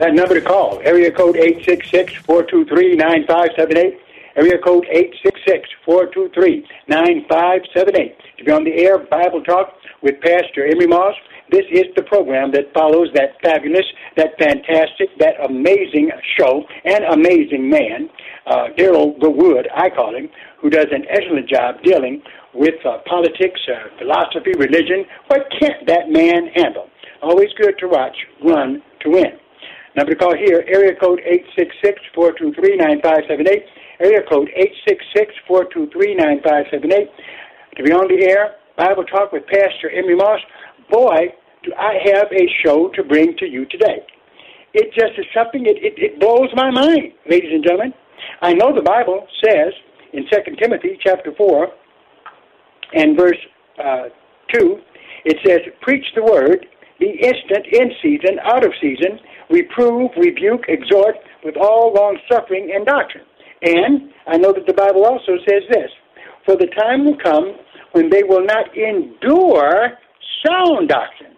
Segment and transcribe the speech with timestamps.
[0.00, 3.98] That number to call, area code 866-423-9578,
[4.34, 4.86] area code
[5.86, 8.16] 866-423-9578.
[8.38, 11.14] To be on the air, Bible Talk with Pastor Emery Moss.
[11.50, 13.84] This is the program that follows that fabulous,
[14.16, 18.08] that fantastic, that amazing show and amazing man,
[18.46, 20.30] uh, Daryl the Wood, I call him,
[20.62, 22.22] who does an excellent job dealing
[22.54, 25.04] with uh, politics, uh, philosophy, religion.
[25.26, 26.88] What can't that man handle?
[27.20, 29.38] Always good to watch, run to win.
[29.96, 31.20] Number to call here, area code
[32.16, 33.64] 866-423-9578,
[34.00, 34.48] area code
[35.48, 37.08] 866-423-9578.
[37.76, 40.40] To be on the air, Bible Talk with Pastor Emery Moss.
[40.90, 41.34] Boy,
[41.64, 44.06] do I have a show to bring to you today.
[44.72, 47.92] It just is something, it, it, it blows my mind, ladies and gentlemen.
[48.40, 49.72] I know the Bible says
[50.12, 51.68] in 2 Timothy chapter 4
[52.94, 53.38] and verse
[53.82, 54.08] uh,
[54.54, 54.78] 2,
[55.24, 56.66] it says, Preach the word,
[57.00, 59.18] be instant in season, out of season,
[59.48, 63.24] reprove, rebuke, exhort with all long suffering and doctrine.
[63.62, 65.90] And I know that the Bible also says this
[66.44, 67.56] For the time will come
[67.92, 69.98] when they will not endure
[70.46, 71.36] sound doctrine,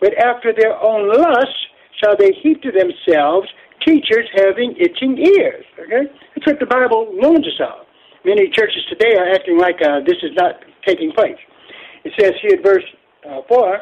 [0.00, 1.60] but after their own lusts
[2.02, 3.48] shall they heap to themselves
[3.86, 5.64] teachers having itching ears.
[5.78, 6.10] Okay?
[6.34, 7.86] That's what the Bible warns us of.
[8.24, 10.56] Many churches today are acting like uh, this is not
[10.86, 11.36] taking place.
[12.04, 12.84] It says here at verse
[13.28, 13.80] uh, 4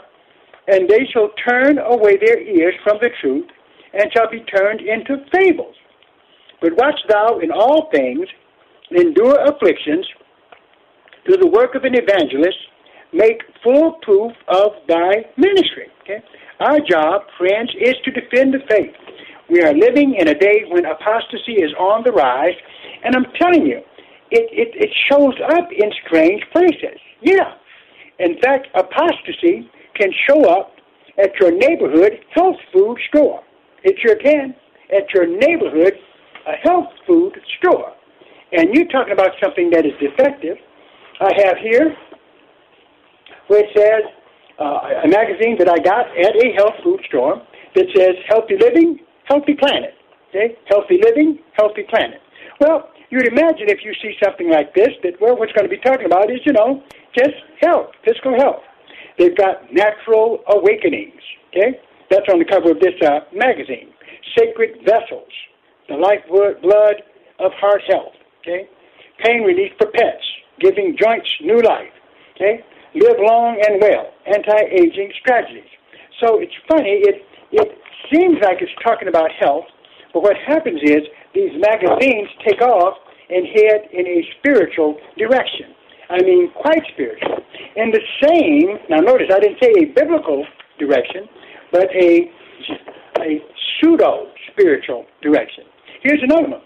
[0.69, 3.47] and they shall turn away their ears from the truth,
[3.93, 5.75] and shall be turned into fables.
[6.61, 8.27] But watch thou in all things,
[8.91, 10.07] endure afflictions,
[11.27, 12.59] do the work of an evangelist,
[13.13, 15.89] make full proof of thy ministry.
[16.03, 16.23] Okay?
[16.61, 18.95] Our job, friends, is to defend the faith.
[19.51, 22.55] We are living in a day when apostasy is on the rise,
[23.05, 23.79] and I'm telling you,
[24.31, 26.99] it, it, it shows up in strange places.
[27.21, 27.55] Yeah.
[28.19, 30.73] In fact, apostasy can show up
[31.19, 33.43] at your neighborhood health food store.
[33.85, 34.55] It sure can.
[34.91, 35.95] At your neighborhood
[36.47, 37.93] a health food store.
[38.53, 40.57] And you're talking about something that is defective.
[41.21, 41.95] I have here
[43.47, 44.03] where it says
[44.59, 47.43] uh, a magazine that I got at a health food store
[47.75, 49.95] that says Healthy Living, Healthy Planet.
[50.29, 50.57] Okay?
[50.67, 52.21] Healthy Living, Healthy Planet.
[52.61, 55.81] Well, you'd imagine if you see something like this that, well, what's going to be
[55.83, 56.83] talking about is, you know,
[57.17, 58.63] just health, physical health.
[59.19, 61.21] They've got natural awakenings.
[61.51, 61.81] Okay,
[62.11, 63.93] that's on the cover of this uh, magazine.
[64.39, 65.29] Sacred vessels,
[65.89, 67.03] the lifeblood blood
[67.39, 68.15] of heart health.
[68.41, 68.69] Okay,
[69.25, 70.25] pain relief for pets,
[70.61, 71.93] giving joints new life.
[72.37, 72.65] Okay,
[72.95, 75.69] live long and well, anti-aging strategies.
[76.21, 77.03] So it's funny.
[77.05, 77.79] It it
[78.13, 79.67] seems like it's talking about health,
[80.13, 81.03] but what happens is
[81.35, 82.97] these magazines take off
[83.29, 85.75] and head in a spiritual direction.
[86.13, 87.39] I mean, quite spiritual.
[87.77, 90.45] In the same, now notice I didn't say a biblical
[90.79, 91.29] direction,
[91.73, 92.31] but a
[93.21, 93.41] a
[93.81, 95.65] pseudo spiritual direction.
[96.03, 96.63] Here's another one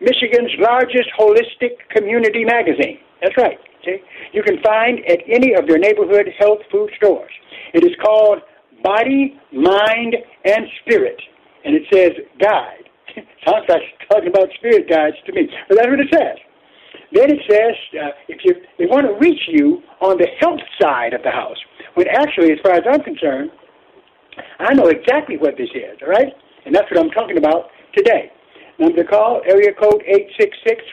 [0.00, 2.98] Michigan's largest holistic community magazine.
[3.22, 3.58] That's right.
[3.80, 4.02] Okay?
[4.32, 7.30] You can find at any of their neighborhood health food stores.
[7.74, 8.38] It is called
[8.82, 11.20] Body, Mind, and Spirit.
[11.64, 12.88] And it says guide.
[13.46, 15.48] Sounds like talking about spirit guides to me.
[15.68, 16.38] But that's what it says.
[17.12, 21.14] Then it says uh, if you they want to reach you on the health side
[21.14, 21.56] of the house,
[21.94, 23.50] when actually, as far as I'm concerned,
[24.60, 26.32] I know exactly what this is, all right?
[26.66, 28.30] And that's what I'm talking about today.
[28.78, 30.02] Number to call, area code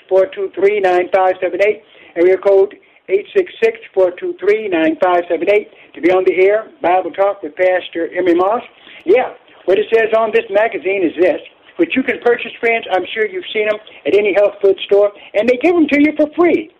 [0.09, 1.83] 866-423-9578,
[2.15, 2.75] area code
[3.07, 8.63] 866-423-9578 to be on the air, Bible Talk with Pastor Emery Moss.
[9.05, 9.35] Yeah,
[9.65, 11.39] what it says on this magazine is this,
[11.77, 12.85] which you can purchase, friends.
[12.91, 15.99] I'm sure you've seen them at any health food store, and they give them to
[15.99, 16.71] you for free.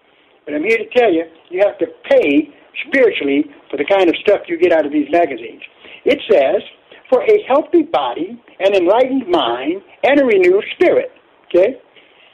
[0.45, 2.53] But I'm here to tell you, you have to pay
[2.87, 5.61] spiritually for the kind of stuff you get out of these magazines.
[6.05, 6.61] It says,
[7.09, 11.11] for a healthy body, an enlightened mind, and a renewed spirit.
[11.47, 11.79] Okay?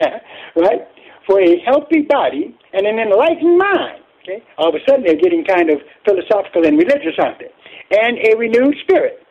[0.56, 0.82] right?
[1.28, 4.04] For a healthy body and an enlightened mind.
[4.24, 4.44] Okay?
[4.58, 7.52] All of a sudden they're getting kind of philosophical and religious, aren't they?
[7.92, 9.26] And a renewed spirit.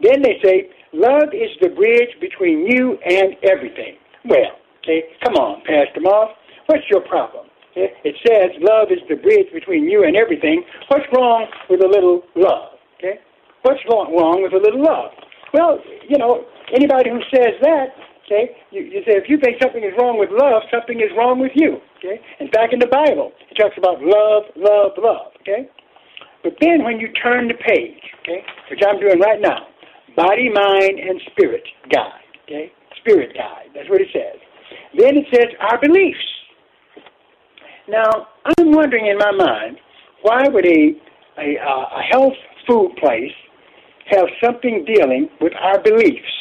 [0.00, 3.96] Then they say, love is the bridge between you and everything.
[4.24, 6.30] Well, okay, come on, Pastor Moss.
[6.66, 7.46] What's your problem?
[7.76, 10.62] Eh, it says love is the bridge between you and everything.
[10.88, 12.76] What's wrong with a little love?
[12.98, 13.18] Okay?
[13.62, 15.10] What's wrong with a little love?
[15.54, 15.78] Well,
[16.08, 16.44] you know,
[16.74, 17.92] anybody who says that,
[18.26, 21.40] okay, you, you say if you think something is wrong with love, something is wrong
[21.40, 21.80] with you.
[21.98, 22.20] Okay?
[22.40, 25.32] And back in the Bible, it talks about love, love, love.
[25.40, 25.68] Okay?
[26.42, 29.70] But then when you turn the page, okay, which I'm doing right now,
[30.16, 32.20] body, mind, and spirit guide.
[32.44, 32.72] Okay?
[33.00, 33.70] Spirit guide.
[33.74, 34.40] That's what it says.
[34.98, 36.18] Then it says our beliefs.
[37.88, 39.78] Now, I'm wondering in my mind,
[40.22, 40.92] why would a,
[41.38, 42.34] a, a health
[42.68, 43.32] food place
[44.06, 46.32] have something dealing with our beliefs?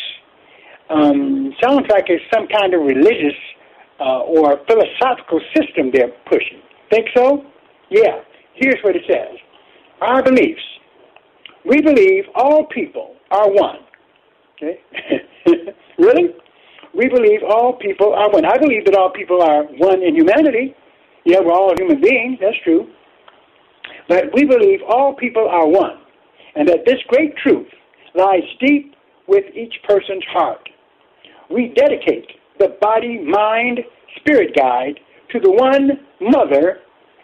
[0.89, 3.37] Um, sounds like it's some kind of religious
[3.99, 6.61] uh, or philosophical system they're pushing.
[6.91, 7.45] Think so?
[7.89, 8.21] Yeah.
[8.55, 9.37] Here's what it says
[10.01, 10.61] Our beliefs.
[11.65, 13.77] We believe all people are one.
[14.57, 14.79] Okay?
[15.97, 16.35] really?
[16.93, 18.45] We believe all people are one.
[18.45, 20.75] I believe that all people are one in humanity.
[21.23, 22.87] Yeah, we're all human beings, that's true.
[24.09, 26.01] But we believe all people are one,
[26.55, 27.67] and that this great truth
[28.15, 28.95] lies deep
[29.27, 30.67] with each person's heart.
[31.49, 32.27] We dedicate
[32.59, 33.79] the body, mind,
[34.17, 34.99] spirit guide
[35.31, 36.79] to the one mother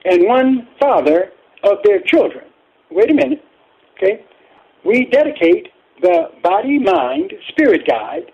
[0.05, 1.31] and one father
[1.63, 2.45] of their children.
[2.91, 3.43] Wait a minute,
[3.97, 4.23] okay?
[4.85, 5.67] We dedicate
[6.01, 8.31] the body, mind, spirit guide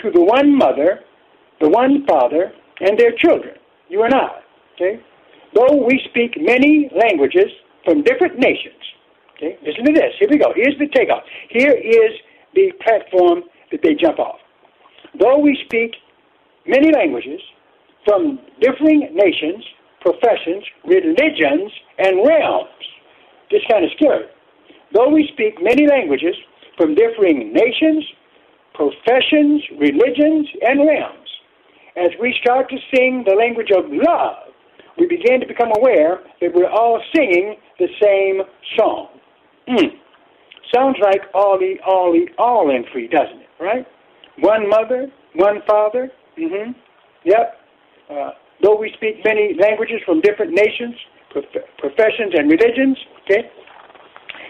[0.00, 1.00] to the one mother,
[1.60, 3.54] the one father, and their children,
[3.88, 4.40] you and I.
[4.74, 5.00] Okay?
[5.54, 7.50] Though we speak many languages
[7.84, 8.82] from different nations.
[9.36, 9.58] Okay?
[9.64, 10.12] Listen to this.
[10.18, 10.52] Here we go.
[10.54, 11.22] Here's the takeoff.
[11.50, 12.12] Here is
[12.54, 14.38] the platform that they jump off.
[15.18, 15.92] Though we speak
[16.66, 17.40] many languages
[18.04, 19.64] from differing nations,
[20.00, 22.70] professions, religions, and realms.
[23.50, 24.26] This kind of scary.
[24.92, 26.34] Though we speak many languages
[26.76, 28.04] from differing nations,
[28.74, 31.28] professions, religions, and realms,
[31.96, 34.52] as we start to sing the language of love,
[34.98, 38.42] we begin to become aware that we're all singing the same
[38.76, 39.08] song.
[39.68, 39.90] Mm.
[40.74, 43.48] Sounds like Ollie, Ollie, all in free, doesn't it?
[43.60, 43.86] Right?
[44.38, 46.10] One mother, one father.
[46.38, 46.72] Mm-hmm.
[47.24, 47.54] Yep.
[48.10, 48.30] Uh,
[48.62, 50.94] though we speak many languages from different nations,
[51.30, 53.50] prof- professions, and religions, okay,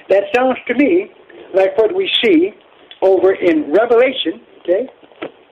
[0.09, 1.11] that sounds to me
[1.57, 2.53] like what we see
[3.03, 4.89] over in Revelation, okay,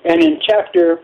[0.05, 1.01] and in chapter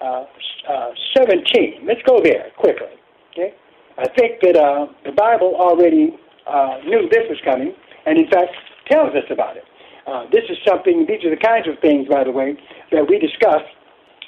[0.00, 0.24] uh,
[0.68, 1.84] uh, 17.
[1.86, 2.94] Let's go there quickly.
[3.32, 3.54] Okay?
[3.98, 7.74] I think that uh, the Bible already uh, knew this was coming,
[8.06, 8.52] and in fact
[8.90, 9.64] tells us about it.
[10.06, 12.56] Uh, this is something, these are the kinds of things, by the way,
[12.90, 13.62] that we discuss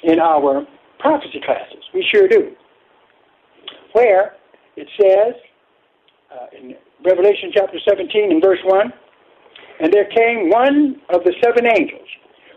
[0.03, 0.65] in our
[0.99, 1.83] prophecy classes.
[1.93, 2.51] We sure do.
[3.93, 4.35] Where
[4.75, 5.35] it says
[6.31, 8.93] uh, in Revelation chapter 17 and verse 1
[9.79, 12.07] And there came one of the seven angels,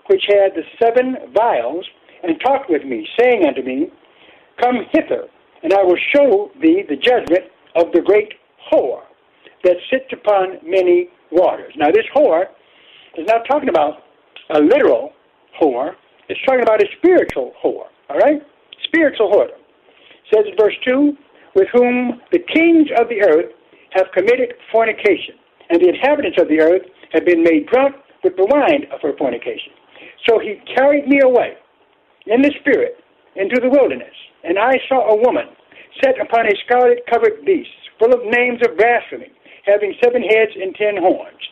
[0.06, 1.86] which had the seven vials,
[2.22, 3.90] and talked with me, saying unto me,
[4.60, 5.28] Come hither
[5.62, 8.34] and I will show thee the judgment of the great
[8.70, 9.02] whore
[9.64, 11.72] that sits upon many waters.
[11.76, 12.44] Now, this whore
[13.18, 14.04] is not talking about
[14.50, 15.12] a literal
[15.60, 15.92] whore,
[16.28, 18.40] it's talking about a spiritual whore, all right?
[18.84, 19.48] Spiritual whore.
[19.48, 21.16] It says in verse 2
[21.54, 23.50] with whom the kings of the earth
[23.90, 25.34] have committed fornication,
[25.70, 26.82] and the inhabitants of the earth
[27.12, 29.72] have been made drunk with the wine of her fornication.
[30.28, 31.54] So he carried me away
[32.26, 33.02] in the spirit
[33.36, 34.14] into the wilderness
[34.46, 35.50] and I saw a woman
[36.02, 39.32] set upon a scarlet covered beast, full of names of blasphemy,
[39.66, 41.42] having seven heads and ten horns.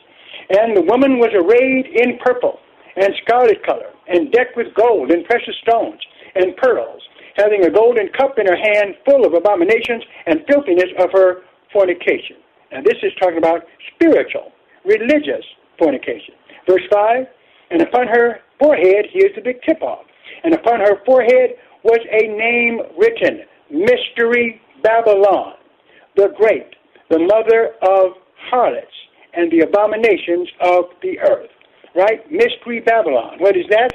[0.50, 2.60] And the woman was arrayed in purple,
[2.94, 5.98] and scarlet color, and decked with gold and precious stones
[6.36, 7.02] and pearls,
[7.36, 11.42] having a golden cup in her hand full of abominations and filthiness of her
[11.72, 12.38] fornication.
[12.70, 14.52] And this is talking about spiritual,
[14.84, 15.44] religious
[15.78, 16.34] fornication.
[16.68, 17.26] Verse 5
[17.70, 20.04] And upon her forehead, here's the big tip off,
[20.42, 25.54] and upon her forehead was a name written Mystery Babylon,
[26.16, 26.76] the Great,
[27.10, 28.12] the mother of
[28.50, 28.86] harlots
[29.34, 31.50] and the abominations of the earth.
[31.94, 32.20] Right?
[32.30, 33.38] Mystery Babylon.
[33.38, 33.90] What is that?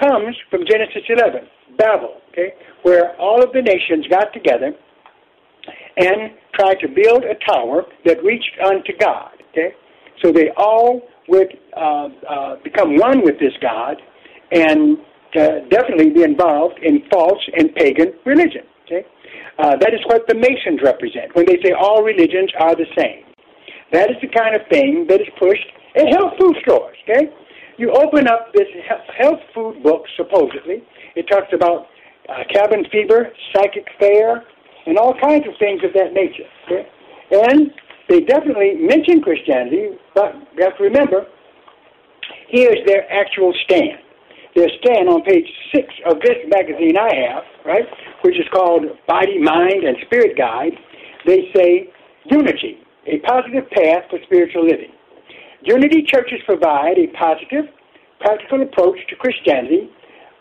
[0.00, 1.46] Comes from Genesis 11,
[1.78, 4.72] Babel, okay, where all of the nations got together
[5.96, 9.30] and tried to build a tower that reached unto God.
[9.50, 9.74] Okay,
[10.22, 13.96] so they all would uh, uh, become one with this God
[14.52, 14.98] and
[15.34, 18.62] uh, definitely be involved in false and pagan religion.
[18.84, 19.06] Okay,
[19.58, 23.24] uh, that is what the Masons represent when they say all religions are the same.
[23.92, 26.96] That is the kind of thing that is pushed in health food stores.
[27.08, 27.32] Okay,
[27.78, 28.68] you open up this
[29.18, 30.82] health food book supposedly.
[31.16, 31.86] It talks about
[32.28, 34.44] uh, cabin fever, psychic fair,
[34.86, 36.48] and all kinds of things of that nature.
[36.66, 36.88] Okay?
[37.30, 37.70] And
[38.08, 41.26] they definitely mention Christianity, but you have to remember,
[42.48, 43.98] here's their actual stand.
[44.54, 47.86] Their stand on page six of this magazine I have, right,
[48.22, 50.72] which is called Body, Mind, and Spirit Guide.
[51.26, 51.90] They say
[52.30, 54.92] unity, a positive path for spiritual living.
[55.62, 57.64] Unity churches provide a positive,
[58.20, 59.90] practical approach to Christianity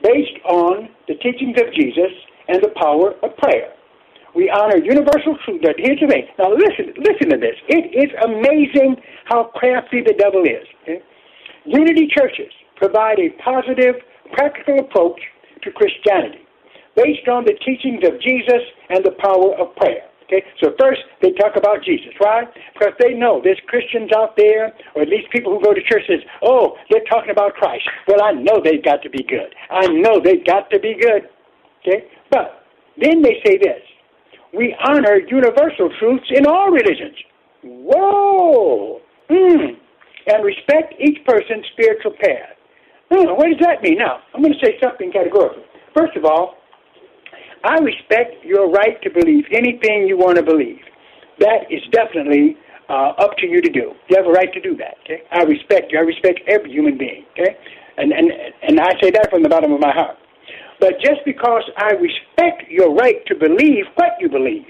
[0.04, 2.12] based on the teachings of Jesus
[2.50, 3.72] and the power of prayer.
[4.36, 5.62] We honor universal truth.
[5.78, 6.28] Here's the thing.
[6.40, 7.56] Now listen, listen to this.
[7.70, 10.66] It is amazing how crafty the devil is.
[10.84, 11.02] Okay?
[11.66, 13.96] Unity churches provide a positive,
[14.34, 15.20] practical approach
[15.62, 16.44] to Christianity
[16.96, 20.10] based on the teachings of Jesus and the power of prayer.
[20.24, 22.14] Okay, so first they talk about Jesus.
[22.18, 22.44] Why?
[22.74, 26.04] Because they know there's Christians out there, or at least people who go to church
[26.08, 29.54] says, "Oh, they're talking about Christ." Well, I know they've got to be good.
[29.70, 31.30] I know they've got to be good.
[31.86, 32.66] Okay, but
[32.98, 33.82] then they say this:
[34.54, 37.16] we honor universal truths in all religions.
[37.64, 39.02] Whoa!
[39.30, 39.80] Hmm.
[40.28, 42.56] And respect each person's spiritual path.
[43.12, 43.98] Hmm, what does that mean?
[43.98, 45.64] Now, I'm going to say something categorically.
[45.96, 46.56] First of all,
[47.64, 50.80] I respect your right to believe anything you want to believe.
[51.40, 52.58] That is definitely
[52.90, 53.94] uh, up to you to do.
[54.10, 54.96] You have a right to do that.
[55.04, 55.24] Okay?
[55.32, 56.00] I respect you.
[56.00, 57.26] I respect every human being.
[57.32, 57.58] Okay?
[57.98, 58.32] And and
[58.62, 60.18] and I say that from the bottom of my heart.
[60.80, 64.66] But just because I respect your right to believe what you believe,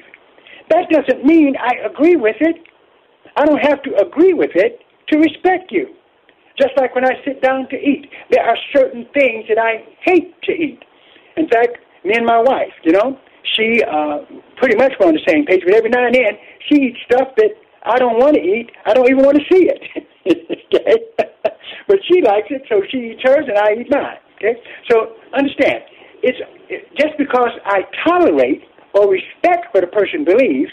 [0.70, 2.56] that doesn't mean I agree with it.
[3.36, 4.80] I don't have to agree with it
[5.10, 5.96] to respect you.
[6.58, 10.40] Just like when I sit down to eat, there are certain things that I hate
[10.44, 10.80] to eat.
[11.36, 13.18] In fact, me and my wife, you know,
[13.56, 14.20] she uh,
[14.58, 16.38] pretty much we're on the same page, but every now and then
[16.70, 17.52] she eats stuff that
[17.84, 18.72] I don't want to eat.
[18.86, 19.82] I don't even want to see it.
[20.74, 20.98] okay?
[21.88, 24.18] but she likes it, so she eats hers and I eat mine.
[24.38, 24.62] Okay?
[24.90, 25.84] So understand,
[26.24, 26.39] it's
[26.98, 28.63] just because I tolerate
[28.96, 30.72] or respect what a person believes,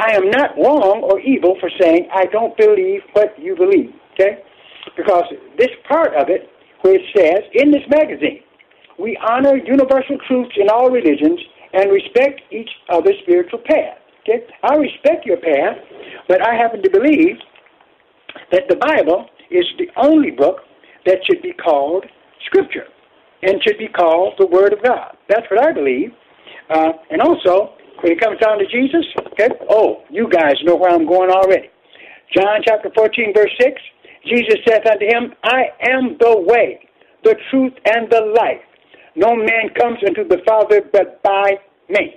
[0.00, 3.94] I am not wrong or evil for saying I don't believe what you believe.
[4.14, 4.42] Okay?
[4.96, 5.24] Because
[5.56, 6.50] this part of it,
[6.82, 8.42] where it says in this magazine,
[8.98, 11.38] we honor universal truths in all religions
[11.72, 13.98] and respect each other's spiritual path.
[14.22, 14.46] Okay?
[14.64, 15.78] I respect your path,
[16.26, 17.38] but I happen to believe
[18.50, 20.58] that the Bible is the only book
[21.06, 22.04] that should be called
[22.46, 22.86] Scripture
[23.42, 25.16] and should be called the Word of God.
[25.28, 26.10] That's what I believe.
[26.70, 30.90] Uh, and also, when it comes down to Jesus, okay, oh, you guys know where
[30.90, 31.70] I'm going already.
[32.34, 33.80] John chapter 14, verse 6,
[34.26, 36.80] Jesus saith unto him, I am the way,
[37.24, 38.60] the truth, and the life.
[39.16, 42.14] No man comes unto the Father but by me.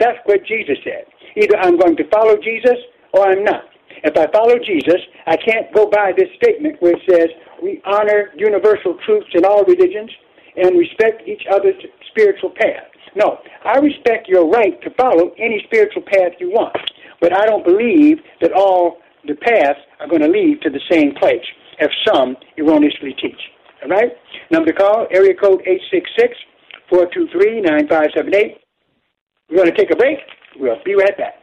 [0.00, 1.06] That's what Jesus said.
[1.36, 2.76] Either I'm going to follow Jesus
[3.12, 3.64] or I'm not.
[4.04, 7.28] If I follow Jesus, I can't go by this statement where it says
[7.62, 10.10] we honor universal truths in all religions
[10.56, 11.80] and respect each other's
[12.10, 12.88] spiritual path.
[13.14, 16.76] No, I respect your right to follow any spiritual path you want,
[17.20, 21.14] but I don't believe that all the paths are going to lead to the same
[21.14, 21.44] place,
[21.80, 23.40] as some erroneously teach.
[23.82, 24.12] All right?
[24.50, 26.36] Number to call, area code 866
[26.88, 28.58] 423 9578.
[29.50, 30.18] We're going to take a break.
[30.56, 31.41] We'll be right back.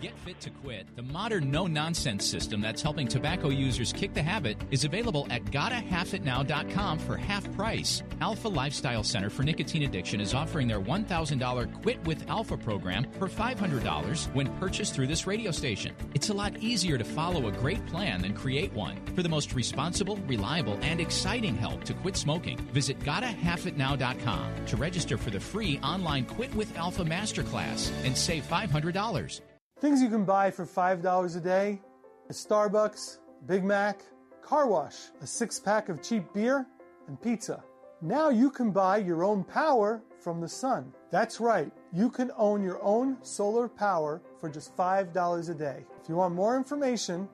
[0.00, 4.22] Get Fit to Quit, the modern no nonsense system that's helping tobacco users kick the
[4.22, 8.04] habit, is available at gottahalfitnow.com for half price.
[8.20, 13.26] Alpha Lifestyle Center for Nicotine Addiction is offering their $1,000 Quit with Alpha program for
[13.26, 15.92] $500 when purchased through this radio station.
[16.14, 18.98] It's a lot easier to follow a great plan than create one.
[19.16, 25.18] For the most responsible, reliable, and exciting help to quit smoking, visit gottahalfitnow.com to register
[25.18, 29.40] for the free online Quit with Alpha Masterclass and save $500.
[29.80, 31.80] Things you can buy for $5 a day
[32.28, 34.02] a Starbucks, Big Mac,
[34.42, 36.66] car wash, a six pack of cheap beer,
[37.06, 37.64] and pizza.
[38.02, 40.92] Now you can buy your own power from the sun.
[41.10, 45.86] That's right, you can own your own solar power for just $5 a day.
[46.02, 47.28] If you want more information,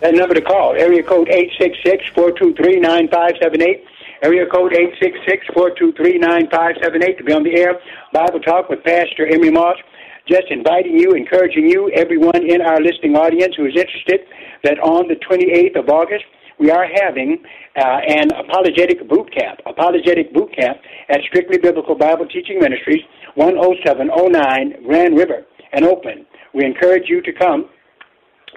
[0.00, 1.28] That number to call, area code
[2.16, 3.84] 866-423-9578.
[4.22, 4.72] Area code
[5.52, 7.78] 866-423-9578 to be on the air.
[8.12, 9.76] Bible Talk with Pastor Emery Moss.
[10.26, 14.20] Just inviting you, encouraging you, everyone in our listening audience who is interested,
[14.64, 16.24] that on the 28th of August,
[16.58, 17.42] we are having
[17.76, 23.02] uh, an apologetic boot camp, apologetic boot camp at Strictly Biblical Bible Teaching Ministries,
[23.36, 26.26] 10709 Grand River and Oakland.
[26.54, 27.68] We encourage you to come.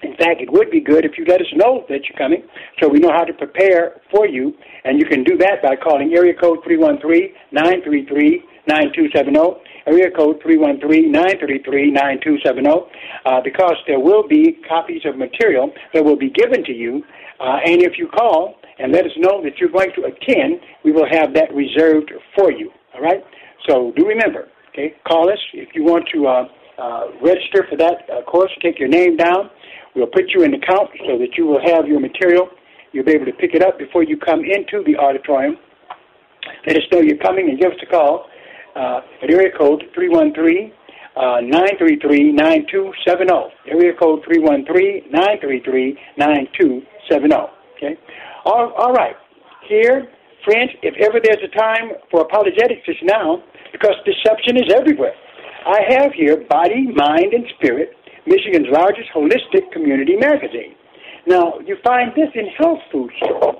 [0.03, 2.43] In fact, it would be good if you let us know that you're coming
[2.81, 4.53] so we know how to prepare for you.
[4.83, 12.89] And you can do that by calling area code 313-933-9270, area code 313-933-9270,
[13.25, 17.01] uh, because there will be copies of material that will be given to you.
[17.39, 20.91] Uh, and if you call and let us know that you're going to attend, we
[20.91, 22.69] will have that reserved for you.
[22.93, 23.23] All right?
[23.69, 28.09] So do remember, okay, call us if you want to uh, uh, register for that
[28.09, 29.49] uh, course, take your name down.
[29.95, 32.49] We'll put you in the count so that you will have your material.
[32.91, 35.57] You'll be able to pick it up before you come into the auditorium.
[36.67, 38.25] Let us know you're coming and give us a call
[38.75, 40.71] uh, at area code 313
[41.15, 43.33] 933 9270.
[43.69, 47.35] Area code 313 933 9270.
[47.77, 47.99] Okay?
[48.45, 49.15] All, all right.
[49.67, 50.09] Here,
[50.43, 55.13] friends, if ever there's a time for apologetics, it's now because deception is everywhere.
[55.65, 57.95] I have here Body, Mind, and Spirit,
[58.27, 60.75] Michigan's largest holistic community magazine.
[61.25, 63.55] Now, you find this in health food stores,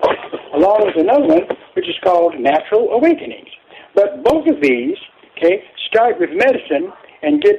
[0.54, 3.48] along with another one which is called Natural Awakenings.
[3.96, 4.98] But both of these,
[5.38, 7.56] okay, start with medicine and get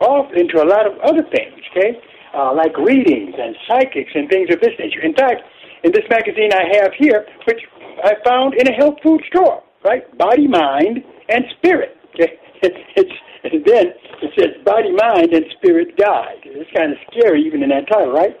[0.00, 2.00] off into a lot of other things, okay,
[2.34, 5.04] uh, like readings and psychics and things of this nature.
[5.04, 5.42] In fact,
[5.84, 7.60] in this magazine I have here, which
[8.04, 11.96] I found in a health food store, right, Body, Mind, and Spirit.
[12.14, 13.12] Okay, it's, it's
[13.44, 13.86] and then
[14.22, 16.40] it says body, mind, and spirit guide.
[16.44, 18.36] It's kind of scary even in that title, right?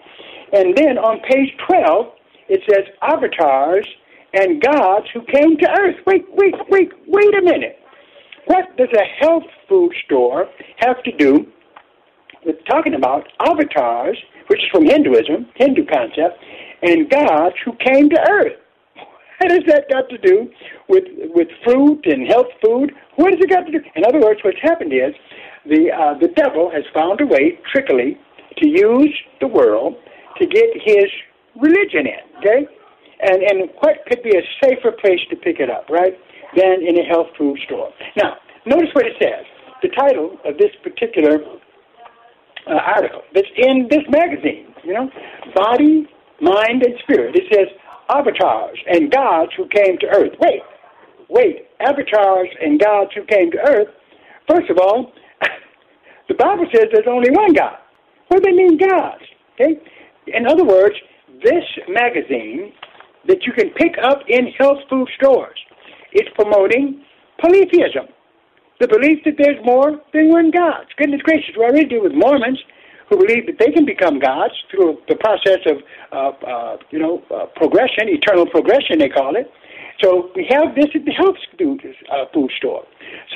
[0.52, 2.06] And then on page 12,
[2.48, 3.86] it says avatars
[4.34, 5.96] and gods who came to earth.
[6.06, 7.78] Wait, wait, wait, wait a minute.
[8.46, 11.46] What does a health food store have to do
[12.44, 16.42] with talking about avatars, which is from Hinduism, Hindu concept,
[16.82, 18.61] and gods who came to earth?
[19.42, 20.48] What has that got to do
[20.88, 21.02] with
[21.34, 22.92] with fruit and health food.
[23.16, 23.80] What has it got to do?
[23.96, 25.10] In other words, what's happened is
[25.66, 28.16] the uh, the devil has found a way, trickily,
[28.58, 29.96] to use the world
[30.38, 31.10] to get his
[31.58, 32.22] religion in.
[32.38, 32.68] Okay,
[33.18, 36.14] and and what could be a safer place to pick it up, right,
[36.54, 37.90] than in a health food store?
[38.16, 39.42] Now, notice what it says.
[39.82, 41.42] The title of this particular
[42.70, 45.10] uh, article that's in this magazine, you know,
[45.56, 46.06] body,
[46.40, 47.34] mind, and spirit.
[47.34, 47.66] It says
[48.08, 50.32] avatars and gods who came to earth.
[50.40, 50.62] Wait,
[51.28, 53.88] wait, avatars and gods who came to earth.
[54.48, 55.12] First of all,
[56.28, 57.78] the Bible says there's only one God.
[58.28, 59.22] What do they mean, gods?
[59.54, 59.80] Okay.
[60.26, 60.94] In other words,
[61.42, 62.72] this magazine
[63.28, 65.58] that you can pick up in health food stores
[66.12, 67.04] is promoting
[67.40, 68.06] polytheism
[68.82, 70.86] the belief that there's more than one God.
[70.98, 72.58] Goodness gracious, we already deal with Mormons
[73.12, 75.76] who believe that they can become gods through the process of,
[76.12, 79.52] uh, uh, you know, uh, progression, eternal progression, they call it.
[80.02, 82.84] So we have this at the health food, uh, food store.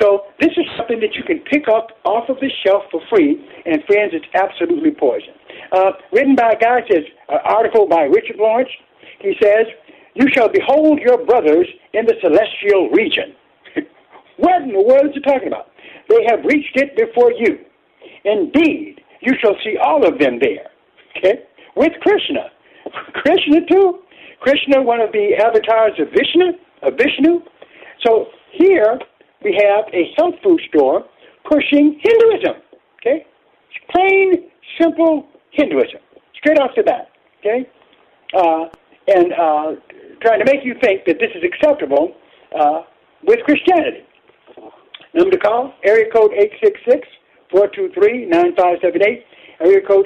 [0.01, 3.39] So this is something that you can pick up off of the shelf for free,
[3.65, 5.33] and friends, it's absolutely poison.
[5.71, 8.69] Uh, written by a guy, says, an article by Richard Lawrence.
[9.19, 9.67] He says,
[10.15, 13.35] "You shall behold your brothers in the celestial region."
[14.37, 15.71] What in the world is he talking about?
[16.09, 17.59] They have reached it before you.
[18.23, 20.69] Indeed, you shall see all of them there.
[21.17, 21.43] Okay?
[21.75, 22.51] With Krishna.
[23.13, 23.99] Krishna too.
[24.39, 26.53] Krishna, one of the avatars of Vishnu,
[26.83, 27.41] of Vishnu.
[28.05, 28.99] So here
[29.43, 31.05] we have a health food store
[31.49, 32.61] pushing Hinduism.
[32.99, 33.25] Okay?
[33.69, 34.49] It's Plain,
[34.79, 35.99] simple Hinduism.
[36.35, 37.09] Straight off the bat.
[37.39, 37.67] Okay?
[38.33, 38.65] Uh,
[39.07, 39.75] and uh,
[40.21, 42.13] trying to make you think that this is acceptable
[42.57, 42.81] uh,
[43.23, 44.03] with Christianity.
[45.13, 46.31] Number to call, area code
[47.53, 49.23] 866-423-9578.
[49.59, 50.05] Area code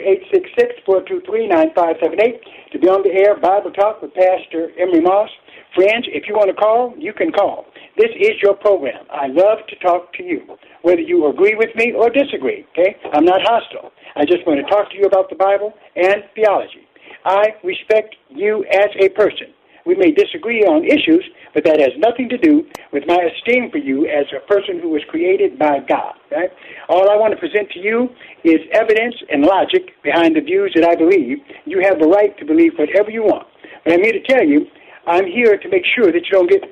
[0.88, 2.40] 866-423-9578.
[2.72, 5.30] To be on the air, Bible Talk with Pastor Emery Moss.
[5.76, 7.66] Friends, if you want to call, you can call.
[7.98, 9.06] This is your program.
[9.12, 12.96] I love to talk to you, whether you agree with me or disagree, okay?
[13.14, 13.92] I'm not hostile.
[14.16, 16.88] I just want to talk to you about the Bible and theology.
[17.26, 19.54] I respect you as a person.
[19.86, 23.78] We may disagree on issues, but that has nothing to do with my esteem for
[23.78, 26.14] you as a person who was created by God.
[26.32, 26.50] Right?
[26.90, 28.10] All I want to present to you
[28.44, 31.40] is evidence and logic behind the views that I believe.
[31.66, 33.48] You have the right to believe whatever you want.
[33.84, 34.68] But I'm here to tell you,
[35.08, 36.64] I'm here to make sure that you don't get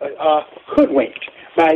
[0.00, 0.42] uh, uh,
[0.76, 1.24] hoodwinked
[1.56, 1.72] by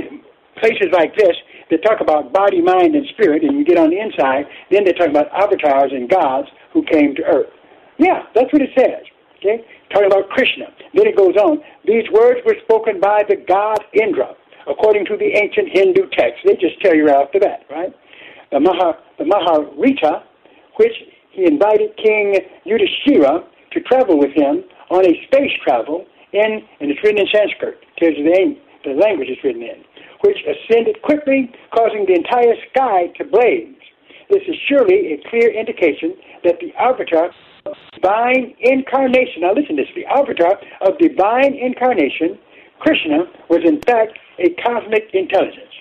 [0.60, 1.36] places like this
[1.70, 4.92] that talk about body, mind, and spirit, and you get on the inside, then they
[4.92, 7.50] talk about avatars and gods who came to earth.
[7.98, 9.02] Yeah, that's what it says.
[9.38, 9.64] Okay?
[9.90, 10.66] Talking about Krishna.
[10.94, 11.60] Then it goes on.
[11.84, 14.34] These words were spoken by the god Indra,
[14.68, 16.40] according to the ancient Hindu text.
[16.44, 17.92] They just tell you right the bat, right?
[18.50, 20.22] The, Maha, the Maharita,
[20.76, 20.94] which
[21.30, 27.02] he invited King Yudhishthira to travel with him on a space travel in, and it's
[27.02, 29.84] written in Sanskrit, tells you the, the language it's written in,
[30.24, 33.74] which ascended quickly, causing the entire sky to blaze.
[34.30, 37.30] This is surely a clear indication that the avatar
[37.94, 39.42] divine incarnation.
[39.42, 39.92] Now listen to this.
[39.94, 42.38] The avatar of divine incarnation,
[42.80, 45.72] Krishna, was in fact a cosmic intelligence.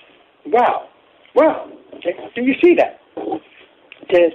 [0.46, 0.88] Wow.
[1.34, 1.70] Wow.
[1.94, 2.14] Okay.
[2.34, 3.00] Do you see that?
[3.16, 3.42] It
[4.12, 4.32] says,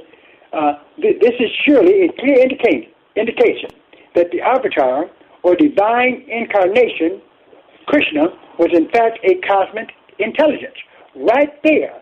[0.53, 3.69] uh, th- this is surely a clear indication, indication
[4.15, 5.09] that the avatar
[5.43, 7.21] or divine incarnation,
[7.87, 8.27] Krishna,
[8.59, 10.75] was in fact a cosmic intelligence.
[11.15, 12.01] Right there,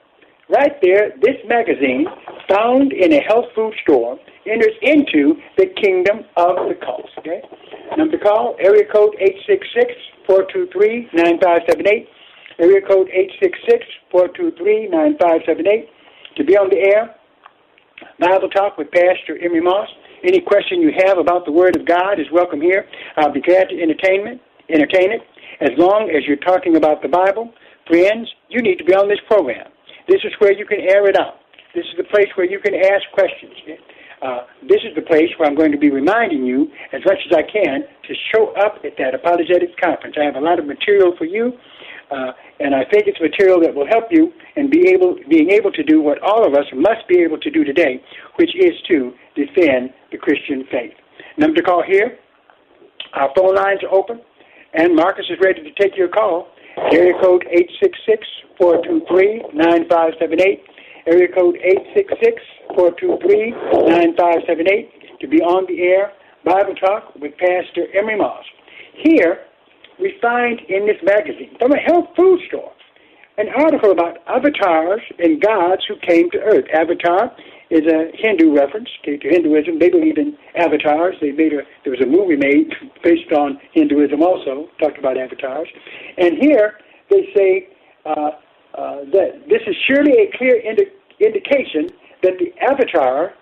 [0.50, 2.06] right there, this magazine,
[2.50, 7.10] found in a health food store, enters into the kingdom of the cults.
[7.20, 7.42] Okay?
[7.98, 9.16] Number to call, area code
[10.28, 12.08] 866-423-9578.
[12.60, 13.10] Area code
[14.14, 15.88] 866-423-9578.
[16.36, 17.16] To be on the air,
[18.20, 19.90] Bible Talk with Pastor Emery Moss.
[20.24, 22.86] Any question you have about the Word of God is welcome here.
[23.18, 24.42] I'll be glad to entertain it.
[24.70, 25.22] Entertain it.
[25.62, 27.54] As long as you're talking about the Bible,
[27.88, 29.72] friends, you need to be on this program.
[30.08, 31.40] This is where you can air it out.
[31.74, 33.54] This is the place where you can ask questions.
[34.22, 37.38] Uh, this is the place where I'm going to be reminding you as much as
[37.38, 40.18] I can to show up at that apologetics conference.
[40.20, 41.54] I have a lot of material for you,
[42.12, 45.72] uh, and I think it's material that will help you in be able, being able
[45.72, 48.04] to do what all of us must be able to do today,
[48.36, 50.94] which is to defend the Christian faith.
[51.38, 52.20] Number to call here.
[53.14, 54.20] Our phone lines are open,
[54.74, 56.50] and Marcus is ready to take your call.
[56.92, 57.46] Area code
[58.60, 60.60] 866-423-9578.
[61.10, 61.58] Area code
[62.78, 66.14] 866-423-9578 to be on the air
[66.46, 68.46] Bible Talk with Pastor Emery Moss.
[69.04, 69.40] Here,
[70.00, 72.72] we find in this magazine from a health food store
[73.40, 76.66] an article about avatars and gods who came to earth.
[76.74, 77.32] Avatar
[77.72, 79.80] is a Hindu reference to, Hinduism.
[79.80, 81.16] They believe in avatars.
[81.22, 82.70] They made a there was a movie made
[83.04, 85.70] based on Hinduism also, talked about avatars.
[86.18, 86.78] And here
[87.10, 87.70] they say
[88.06, 88.32] uh,
[88.78, 91.90] uh, that this is surely a clear indi- indication
[92.24, 93.34] that the avatar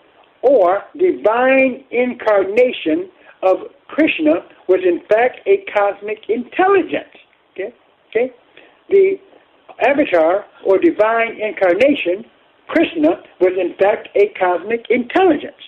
[0.42, 3.10] or divine incarnation
[3.44, 7.14] of Krishna was in fact a cosmic intelligence.
[7.54, 7.74] Okay?
[8.10, 8.34] Okay?
[8.90, 9.16] The
[9.86, 12.26] avatar or divine incarnation,
[12.68, 15.62] Krishna, was in fact a cosmic intelligence.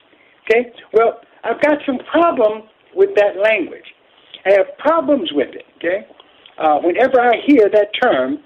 [0.43, 0.71] Okay?
[0.93, 2.63] Well, I've got some problem
[2.95, 3.85] with that language.
[4.45, 5.65] I have problems with it.
[5.77, 6.07] Okay?
[6.57, 8.39] Uh, whenever I hear that term,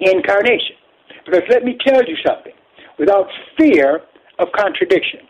[0.00, 0.76] incarnation,
[1.24, 2.52] because let me tell you something,
[2.98, 3.26] without
[3.58, 4.00] fear
[4.38, 5.20] of contradiction.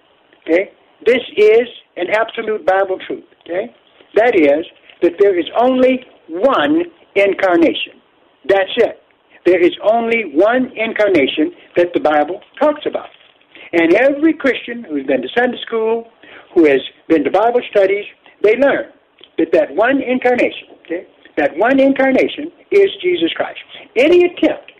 [0.42, 0.72] Okay?
[1.04, 3.24] This is an absolute Bible truth.
[3.44, 3.74] Okay?
[4.14, 4.66] That is
[5.02, 6.82] that there is only one
[7.14, 8.00] incarnation.
[8.48, 9.02] That's it.
[9.44, 13.08] There is only one incarnation that the Bible talks about.
[13.72, 16.08] And every Christian who's been to Sunday school,
[16.54, 18.04] who has been to Bible studies,
[18.42, 18.92] they learn
[19.38, 23.58] that that one incarnation, okay, that one incarnation is Jesus Christ.
[23.96, 24.72] Any attempt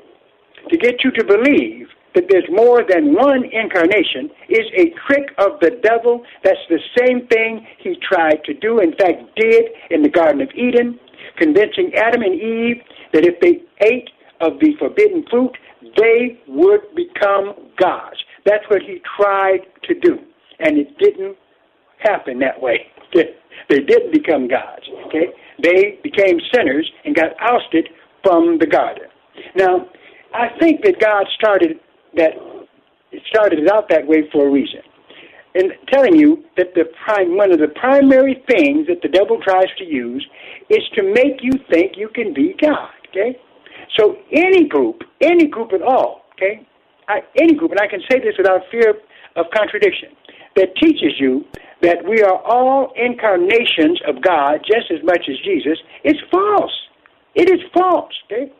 [0.70, 5.60] to get you to believe that there's more than one incarnation is a trick of
[5.60, 6.24] the devil.
[6.44, 10.48] That's the same thing he tried to do, in fact, did in the Garden of
[10.54, 10.98] Eden,
[11.36, 15.56] convincing Adam and Eve that if they ate of the forbidden fruit,
[15.96, 18.16] they would become gods.
[18.44, 20.18] That's what he tried to do.
[20.58, 21.36] And it didn't
[21.98, 22.86] happen that way.
[23.68, 24.82] They didn't become gods.
[25.06, 25.28] Okay?
[25.62, 27.88] They became sinners and got ousted
[28.22, 29.04] from the garden.
[29.54, 29.86] Now,
[30.34, 31.78] I think that God started
[32.16, 32.32] that
[33.10, 34.80] it started out that way for a reason.
[35.54, 39.68] And telling you that the prime, one of the primary things that the devil tries
[39.78, 40.26] to use
[40.70, 42.88] is to make you think you can be God.
[43.10, 43.38] Okay,
[43.98, 46.66] so any group, any group at all, okay,
[47.08, 48.94] I, any group, and I can say this without fear
[49.36, 50.16] of contradiction,
[50.56, 51.44] that teaches you
[51.82, 56.72] that we are all incarnations of God just as much as Jesus is false.
[57.34, 58.12] It is false.
[58.24, 58.50] Okay,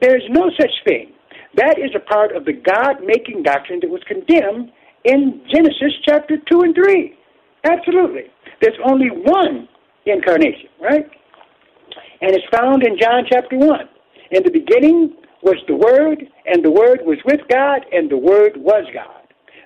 [0.00, 1.12] there is no such thing.
[1.56, 4.70] That is a part of the God making doctrine that was condemned
[5.04, 7.16] in Genesis chapter 2 and 3.
[7.64, 8.30] Absolutely.
[8.60, 9.68] There's only one
[10.06, 11.06] incarnation, right?
[12.20, 13.88] And it's found in John chapter 1.
[14.30, 18.56] In the beginning was the Word, and the Word was with God, and the Word
[18.56, 19.20] was God.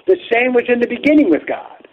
[0.06, 1.86] The same was in the beginning with God.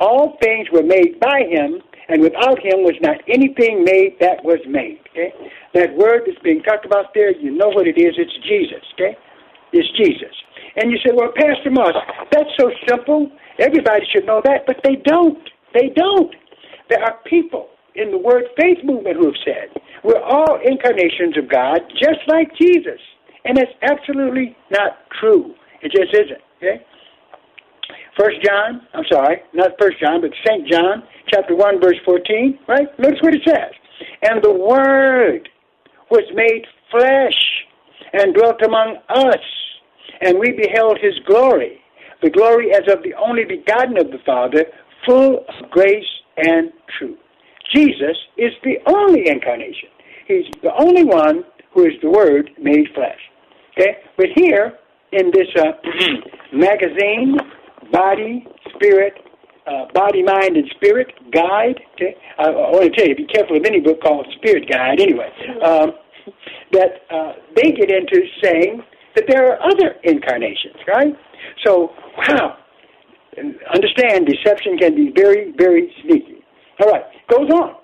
[0.00, 4.60] All things were made by Him, and without Him was not anything made that was
[4.68, 5.00] made.
[5.10, 5.32] Okay?
[5.72, 8.14] That word that's being talked about there, you know what it is.
[8.18, 8.84] It's Jesus.
[8.94, 9.16] Okay?
[9.74, 10.30] It's Jesus.
[10.76, 11.94] And you say, well, Pastor Moss,
[12.30, 13.30] that's so simple.
[13.58, 15.42] Everybody should know that, but they don't.
[15.74, 16.34] They don't.
[16.88, 21.50] There are people in the Word Faith movement who have said, we're all incarnations of
[21.50, 23.00] God, just like Jesus.
[23.44, 25.54] And that's absolutely not true.
[25.82, 26.42] It just isn't.
[26.58, 26.84] Okay?
[28.18, 32.58] First John, I'm sorry, not First John, but Saint John, chapter one, verse fourteen.
[32.68, 32.86] Right?
[32.98, 33.72] Notice what it says.
[34.22, 35.48] And the Word
[36.10, 37.38] was made flesh
[38.12, 39.44] and dwelt among us,
[40.24, 41.80] and we beheld His glory,
[42.22, 44.64] the glory as of the only begotten of the Father,
[45.06, 46.04] full of grace
[46.36, 47.18] and truth.
[47.74, 49.88] Jesus is the only incarnation.
[50.26, 53.18] He's the only one who is the Word made flesh.
[53.72, 53.98] Okay?
[54.16, 54.78] But here,
[55.12, 55.72] in this uh,
[56.52, 57.36] magazine,
[57.92, 59.14] Body, Spirit,
[59.66, 62.16] uh, Body, Mind, and Spirit Guide, okay?
[62.38, 65.30] I, I want to tell you, be careful of any book called Spirit Guide, anyway,
[65.64, 65.92] um,
[66.72, 68.82] that uh, they get into saying
[69.14, 71.14] that there are other incarnations, right?
[71.64, 71.90] So,
[72.28, 72.56] wow.
[73.74, 76.44] Understand, deception can be very, very sneaky.
[76.80, 77.76] All right, goes on.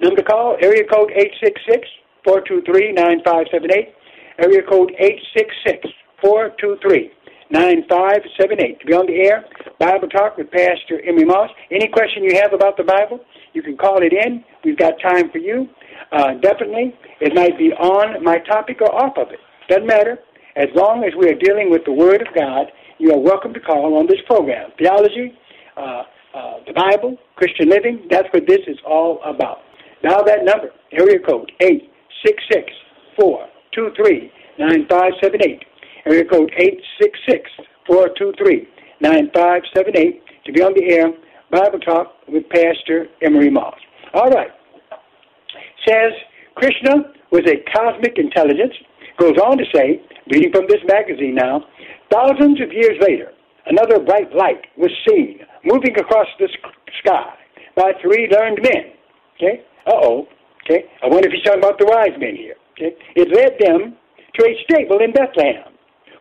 [0.00, 1.86] Number to call, area code 866
[2.24, 3.94] 423 9578.
[4.38, 7.10] Area code 866 423
[7.50, 8.80] 9578.
[8.80, 9.44] To be on the air,
[9.78, 11.50] Bible Talk with Pastor Emery Moss.
[11.70, 13.20] Any question you have about the Bible,
[13.52, 14.42] you can call it in.
[14.64, 15.68] We've got time for you.
[16.10, 19.38] Uh, definitely, it might be on my topic or off of it.
[19.68, 20.18] Doesn't matter.
[20.56, 22.66] As long as we are dealing with the Word of God,
[22.98, 24.70] you are welcome to call on this program.
[24.78, 25.32] Theology,
[25.76, 26.02] uh,
[26.34, 29.58] uh, the Bible, Christian living, that's what this is all about.
[30.04, 32.72] Now that number, area code 866
[33.16, 35.64] 423 9578.
[36.04, 37.50] Area code 866
[37.86, 38.68] 423
[39.00, 41.12] 9578 to be on the air,
[41.50, 43.78] Bible Talk with Pastor Emery Moss.
[44.14, 44.50] All right.
[45.86, 46.12] Says
[46.54, 48.74] Krishna was a cosmic intelligence.
[49.18, 51.64] Goes on to say, reading from this magazine now,
[52.10, 53.32] thousands of years later,
[53.66, 56.48] another bright light was seen moving across the
[57.02, 57.34] sky
[57.76, 58.92] by three learned men.
[59.36, 59.64] Okay?
[59.86, 60.26] Uh-oh.
[60.64, 60.84] Okay?
[61.02, 62.54] I wonder if he's talking about the wise men here.
[62.72, 62.96] Okay?
[63.16, 63.96] It led them
[64.38, 65.72] to a stable in Bethlehem,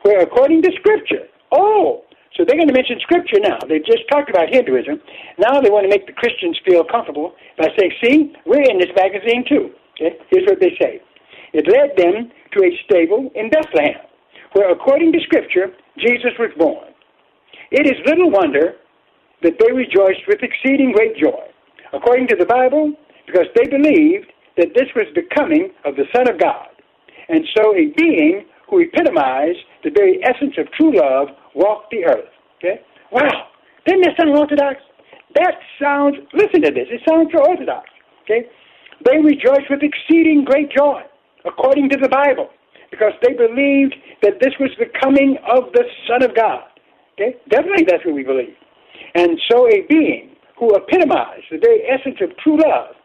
[0.03, 2.03] where according to Scripture, oh,
[2.35, 3.59] so they're going to mention Scripture now.
[3.67, 5.01] They just talked about Hinduism.
[5.37, 8.91] Now they want to make the Christians feel comfortable by saying, see, we're in this
[8.95, 9.71] magazine too.
[9.95, 10.17] Okay?
[10.29, 11.01] Here's what they say.
[11.53, 14.01] it led them to a stable in Bethlehem,
[14.53, 16.89] where, according to Scripture, Jesus was born.
[17.71, 18.75] It is little wonder
[19.43, 21.47] that they rejoiced with exceeding great joy,
[21.93, 22.93] according to the Bible,
[23.25, 26.67] because they believed that this was the coming of the Son of God.
[27.29, 32.29] And so a being who epitomized the very essence of true love walked the earth.
[32.57, 32.81] Okay?
[33.11, 33.47] Wow!
[33.85, 34.77] Doesn't that sound orthodox?
[35.35, 37.89] That sounds, listen to this, it sounds so orthodox.
[38.23, 38.47] Okay?
[39.05, 41.01] They rejoiced with exceeding great joy,
[41.45, 42.49] according to the Bible,
[42.89, 46.63] because they believed that this was the coming of the Son of God.
[47.13, 47.37] Okay?
[47.49, 48.55] Definitely that's what we believe.
[49.15, 52.95] And so a being who epitomized the very essence of true love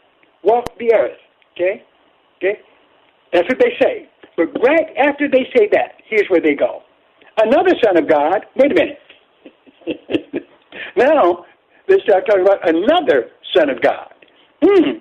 [0.43, 1.19] walked the earth.
[1.55, 1.83] Okay?
[2.39, 2.61] Okay?
[3.33, 4.09] That's what they say.
[4.37, 6.83] But right after they say that, here's where they go.
[7.43, 8.99] Another son of God, wait a minute.
[10.97, 11.45] now,
[11.89, 14.13] they start talking about another son of God.
[14.63, 14.99] Hmm.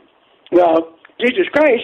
[0.52, 1.84] Well, Jesus Christ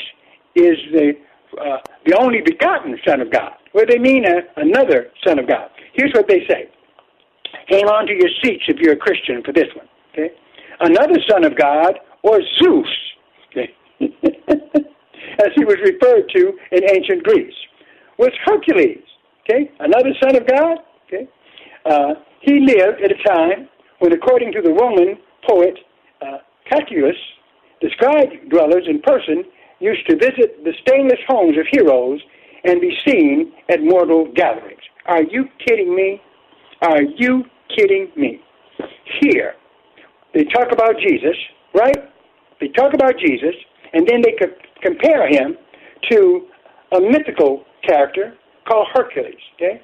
[0.55, 1.13] is the
[1.59, 3.53] uh, the only begotten Son of God.
[3.73, 4.25] Do they mean,
[4.57, 5.69] another Son of God?
[5.93, 6.69] Here's what they say.
[7.67, 9.87] Hang on to your seats if you're a Christian for this one.
[10.13, 10.33] Okay,
[10.79, 12.87] another Son of God, or Zeus,
[13.49, 17.53] okay, as he was referred to in ancient Greece,
[18.17, 19.03] was Hercules.
[19.43, 20.77] Okay, another Son of God.
[21.07, 21.27] Okay,
[21.85, 23.67] uh, he lived at a time
[23.99, 25.77] when, according to the Roman poet
[26.21, 26.37] uh,
[28.01, 29.43] scribe dwellers in person
[29.81, 32.21] used to visit the stainless homes of heroes
[32.63, 34.81] and be seen at mortal gatherings.
[35.07, 36.21] Are you kidding me?
[36.81, 37.43] Are you
[37.75, 38.39] kidding me?
[39.21, 39.53] Here,
[40.33, 41.35] they talk about Jesus,
[41.75, 41.97] right?
[42.59, 43.55] They talk about Jesus,
[43.93, 44.35] and then they
[44.81, 45.57] compare him
[46.09, 46.47] to
[46.95, 48.35] a mythical character
[48.67, 49.81] called Hercules, okay,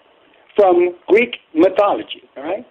[0.55, 2.65] from Greek mythology, all right?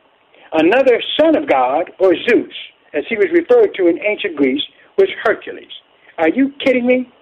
[0.53, 2.55] Another son of God, or Zeus,
[2.95, 4.63] as he was referred to in ancient Greece,
[4.97, 5.71] was Hercules.
[6.19, 7.13] Are you kidding me?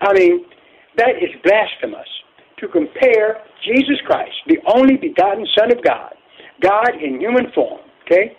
[0.00, 0.44] I mean,
[0.96, 2.08] that is blasphemous
[2.58, 6.14] to compare Jesus Christ, the only begotten Son of God,
[6.62, 8.36] God in human form, okay,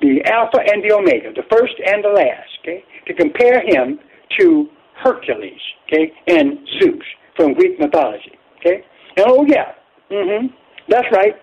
[0.00, 3.98] the Alpha and the Omega, the first and the last, okay, to compare him
[4.38, 4.68] to
[5.02, 7.04] Hercules, okay, and Zeus
[7.36, 8.84] from Greek mythology, okay.
[9.16, 9.72] And oh yeah,
[10.10, 10.46] mm-hmm,
[10.88, 11.34] that's right.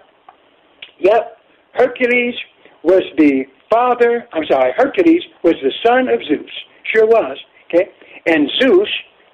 [1.00, 1.38] Yep,
[1.74, 2.36] Hercules
[2.84, 4.28] was the father.
[4.34, 6.52] I'm sorry, Hercules was the son of Zeus.
[6.94, 7.38] Sure was.
[7.74, 7.90] Okay,
[8.26, 8.90] and Zeus,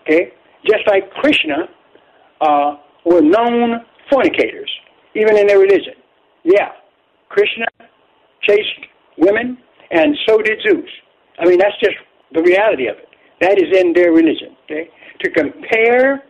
[0.08, 0.32] okay,
[0.66, 1.68] just like Krishna,
[2.42, 4.70] uh, were known fornicators,
[5.16, 5.94] even in their religion.
[6.44, 6.70] Yeah,
[7.30, 7.66] Krishna
[8.42, 9.58] chased women,
[9.92, 10.90] and so did Zeus.
[11.40, 11.96] I mean, that's just
[12.34, 13.10] the reality of it.
[13.42, 14.56] That is in their religion.
[14.66, 14.90] Okay,
[15.22, 16.24] to compare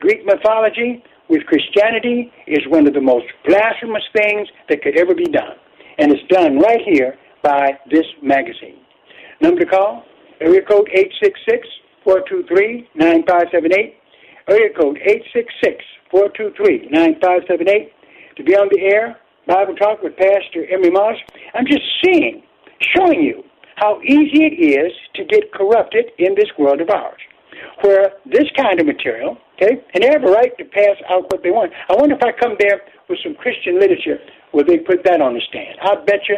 [0.00, 5.26] Greek mythology with Christianity is one of the most blasphemous things that could ever be
[5.26, 5.56] done,
[5.98, 8.80] and it's done right here by this magazine.
[9.40, 10.04] Number to call
[10.40, 10.88] Area code
[12.08, 13.94] 866-423-9578.
[14.48, 14.98] Area code
[16.12, 17.90] 866-423-9578.
[18.36, 21.16] To be on the air, Bible Talk with Pastor Emery Moss.
[21.54, 22.42] I'm just seeing,
[22.96, 23.42] showing you
[23.76, 27.20] how easy it is to get corrupted in this world of ours.
[27.82, 31.42] Where this kind of material, okay, and they have a right to pass out what
[31.42, 31.72] they want.
[31.90, 34.18] I wonder if I come there with some Christian literature,
[34.52, 35.76] will they put that on the stand?
[35.82, 36.36] I bet you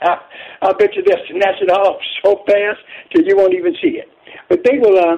[0.02, 0.16] I,
[0.62, 2.80] I bet you they'll snatch it off so fast
[3.12, 4.08] till you won't even see it.
[4.50, 5.16] But they will, uh,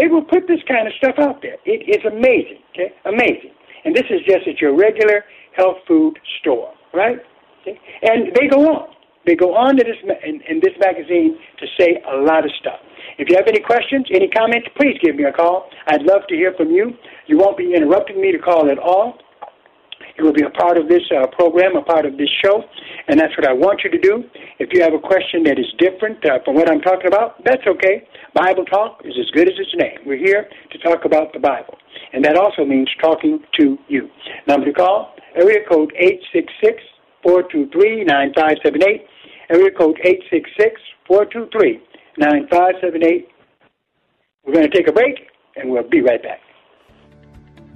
[0.00, 1.56] they will put this kind of stuff out there.
[1.64, 2.96] It is amazing, okay?
[3.04, 3.52] Amazing.
[3.84, 5.24] And this is just at your regular
[5.56, 7.18] health food store, right?
[7.60, 7.78] Okay?
[8.02, 8.88] And they go on.
[9.26, 12.80] They go on to this in, in this magazine to say a lot of stuff.
[13.18, 15.68] If you have any questions, any comments, please give me a call.
[15.86, 16.92] I'd love to hear from you.
[17.26, 19.18] You won't be interrupting me to call at all.
[20.20, 22.62] You will be a part of this uh, program, a part of this show,
[23.08, 24.22] and that's what I want you to do.
[24.58, 27.66] If you have a question that is different uh, from what I'm talking about, that's
[27.66, 28.06] okay.
[28.34, 29.96] Bible Talk is as good as its name.
[30.04, 31.72] We're here to talk about the Bible,
[32.12, 34.10] and that also means talking to you.
[34.46, 36.84] Number to call, area code 866
[37.22, 39.06] 423 9578.
[39.48, 41.80] Area code 866 423
[42.18, 43.28] 9578.
[44.44, 45.16] We're going to take a break,
[45.56, 46.40] and we'll be right back.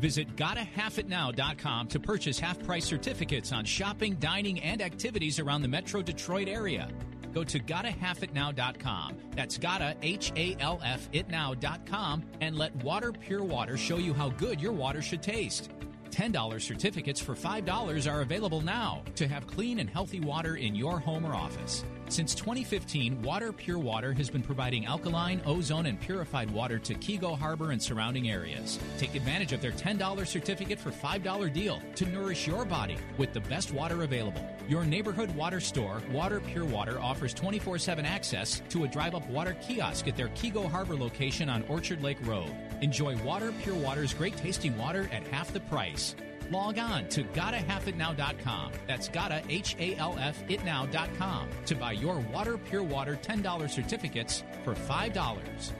[0.05, 6.03] Visit GottaHalfItNow.com to purchase half price certificates on shopping, dining, and activities around the Metro
[6.03, 6.91] Detroit area.
[7.33, 9.17] Go to GottaHalfItNow.com.
[9.35, 14.29] That's Gotta, H A L F ItNow.com, and let Water Pure Water show you how
[14.29, 15.71] good your water should taste.
[16.11, 20.99] $10 certificates for $5 are available now to have clean and healthy water in your
[20.99, 21.83] home or office.
[22.09, 27.37] Since 2015, Water Pure Water has been providing alkaline, ozone, and purified water to Keego
[27.37, 28.79] Harbor and surrounding areas.
[28.99, 33.41] Take advantage of their $10 certificate for $5 deal to nourish your body with the
[33.41, 34.47] best water available.
[34.69, 39.29] Your neighborhood water store, Water Pure Water, offers 24 7 access to a drive up
[39.29, 42.51] water kiosk at their Keego Harbor location on Orchard Lake Road.
[42.83, 46.15] Enjoy Water Pure Water's great tasting water at half the price.
[46.51, 48.73] Log on to gottahalfitnow.com.
[48.87, 54.45] That's gotta, H A L F itnow.com to buy your Water Pure Water $10 certificates
[54.63, 55.73] for $5.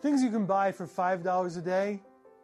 [0.00, 2.00] Things you can buy for $5 a day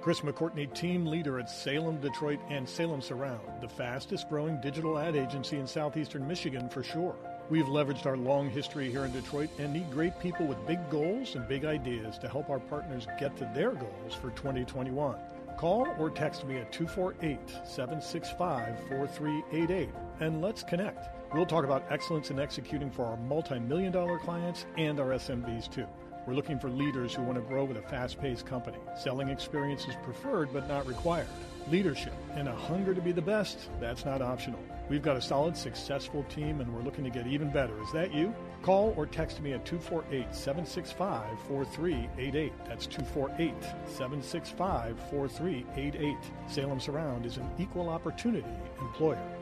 [0.00, 5.14] Chris McCourtney, team leader at Salem, Detroit, and Salem Surround, the fastest growing digital ad
[5.14, 7.14] agency in southeastern Michigan for sure.
[7.52, 11.34] We've leveraged our long history here in Detroit and need great people with big goals
[11.34, 15.16] and big ideas to help our partners get to their goals for 2021.
[15.58, 19.90] Call or text me at 248 765 4388
[20.20, 21.10] and let's connect.
[21.34, 25.70] We'll talk about excellence in executing for our multi million dollar clients and our SMBs
[25.70, 25.86] too.
[26.26, 28.78] We're looking for leaders who want to grow with a fast paced company.
[28.98, 31.28] Selling experience is preferred but not required.
[31.68, 34.58] Leadership and a hunger to be the best, that's not optional.
[34.88, 37.80] We've got a solid, successful team and we're looking to get even better.
[37.82, 38.34] Is that you?
[38.62, 42.52] Call or text me at 248 765 4388.
[42.66, 43.54] That's 248
[43.86, 46.16] 765 4388.
[46.48, 48.46] Salem Surround is an equal opportunity
[48.80, 49.41] employer.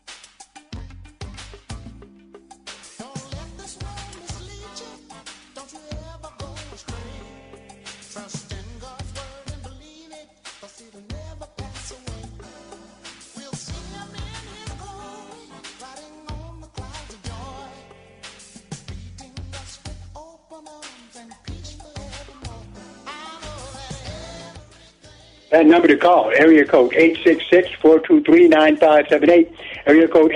[25.61, 26.91] That number to call, area code
[27.85, 29.53] 866-423-9578,
[29.85, 30.31] area code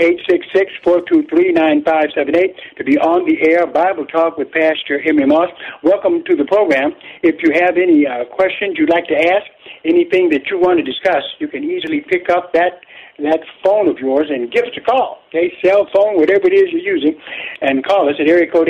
[0.85, 5.49] 866-423-9578 to be on the air Bible Talk with Pastor Emery Moss.
[5.81, 6.93] Welcome to the program.
[7.23, 9.47] If you have any uh, questions you'd like to ask,
[9.83, 12.84] anything that you want to discuss, you can easily pick up that
[13.19, 15.19] that phone of yours and give us a call.
[15.29, 17.15] Okay, cell phone, whatever it is you're using,
[17.61, 18.69] and call us at area code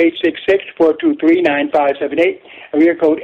[0.78, 2.40] 866-423-9578,
[2.74, 3.20] area code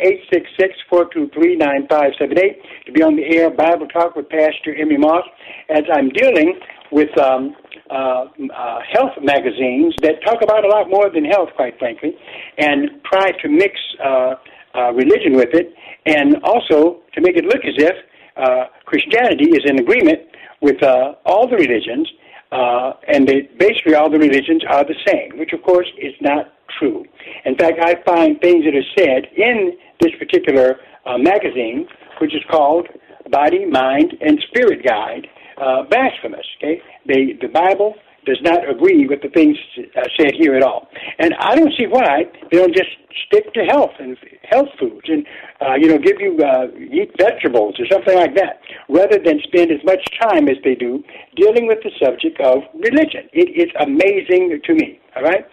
[0.90, 5.24] 866-423-9578 to be on the air Bible Talk with Pastor Emery Moss
[5.70, 6.58] as I'm dealing
[6.90, 7.54] with um,
[7.90, 12.16] uh, uh, health magazines that talk about a lot more than health, quite frankly,
[12.58, 14.34] and try to mix uh,
[14.74, 15.74] uh, religion with it,
[16.06, 17.94] and also to make it look as if
[18.36, 20.20] uh, Christianity is in agreement
[20.62, 22.08] with uh, all the religions,
[22.52, 26.52] uh, and they, basically all the religions are the same, which of course is not
[26.78, 27.04] true.
[27.44, 31.86] In fact, I find things that are said in this particular uh, magazine,
[32.20, 32.86] which is called
[33.30, 35.26] Body, Mind, and Spirit Guide,
[35.60, 36.46] uh, blasphemous.
[36.58, 37.94] Okay, they, the Bible
[38.24, 40.88] does not agree with the things uh, said here at all.
[41.18, 42.90] And I don't see why they don't just
[43.26, 44.16] stick to health and
[44.50, 45.26] health foods and,
[45.60, 49.70] uh, you know, give you, uh, eat vegetables or something like that, rather than spend
[49.70, 51.02] as much time as they do
[51.36, 53.28] dealing with the subject of religion.
[53.32, 55.46] It is amazing to me, all right?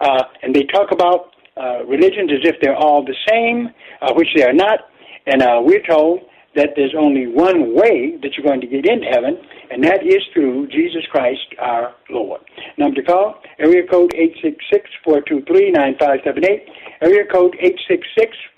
[0.00, 3.70] Uh, and they talk about uh, religions as if they're all the same,
[4.00, 4.80] uh, which they are not.
[5.26, 6.20] And uh, we're told
[6.54, 9.38] that there's only one way that you're going to get into heaven,
[9.70, 12.42] and that is through Jesus Christ our Lord.
[12.76, 14.12] Number to call, area code
[15.06, 16.68] 866-423-9578,
[17.00, 17.56] area code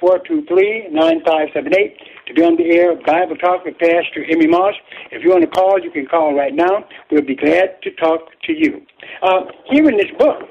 [0.03, 4.75] 866-423-9578 to be on the air of Bible Talk with Pastor Emery Moss.
[5.13, 6.85] If you want to call, you can call right now.
[7.11, 8.83] We'll be glad to talk to you.
[9.23, 10.43] Uh, here in this book,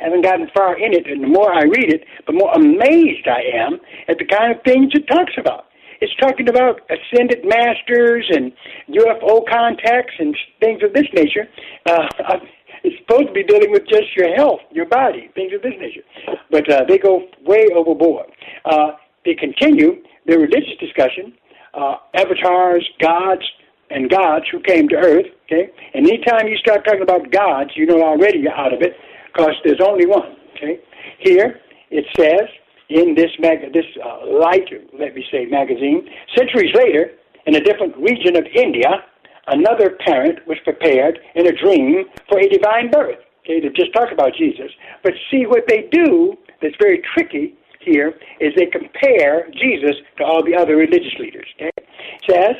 [0.00, 3.26] I haven't gotten far in it, and the more I read it, the more amazed
[3.26, 5.66] I am at the kind of things it talks about.
[6.00, 8.52] It's talking about ascended masters and
[8.90, 11.48] UFO contacts and things of this nature.
[11.86, 12.06] Uh,
[12.84, 16.02] it's supposed to be dealing with just your health, your body, things of this nature.
[16.50, 18.26] But uh, they go way overboard.
[18.64, 18.92] Uh,
[19.24, 21.34] they continue their religious discussion,
[21.74, 23.42] uh, avatars, gods,
[23.90, 25.26] and gods who came to earth.
[25.46, 28.94] Okay, and anytime you start talking about gods, you know already you're out of it
[29.32, 30.36] because there's only one.
[30.56, 30.80] Okay,
[31.20, 32.48] here it says
[32.88, 34.68] in this mag- this uh, light,
[34.98, 36.08] let me say, magazine.
[36.36, 37.10] Centuries later,
[37.46, 39.04] in a different region of India,
[39.48, 43.18] another parent was prepared in a dream for a divine birth.
[43.44, 44.70] Okay, to just talk about Jesus,
[45.04, 46.34] but see what they do.
[46.60, 51.46] That's very tricky here is they compare Jesus to all the other religious leaders.
[51.56, 52.56] Okay, it says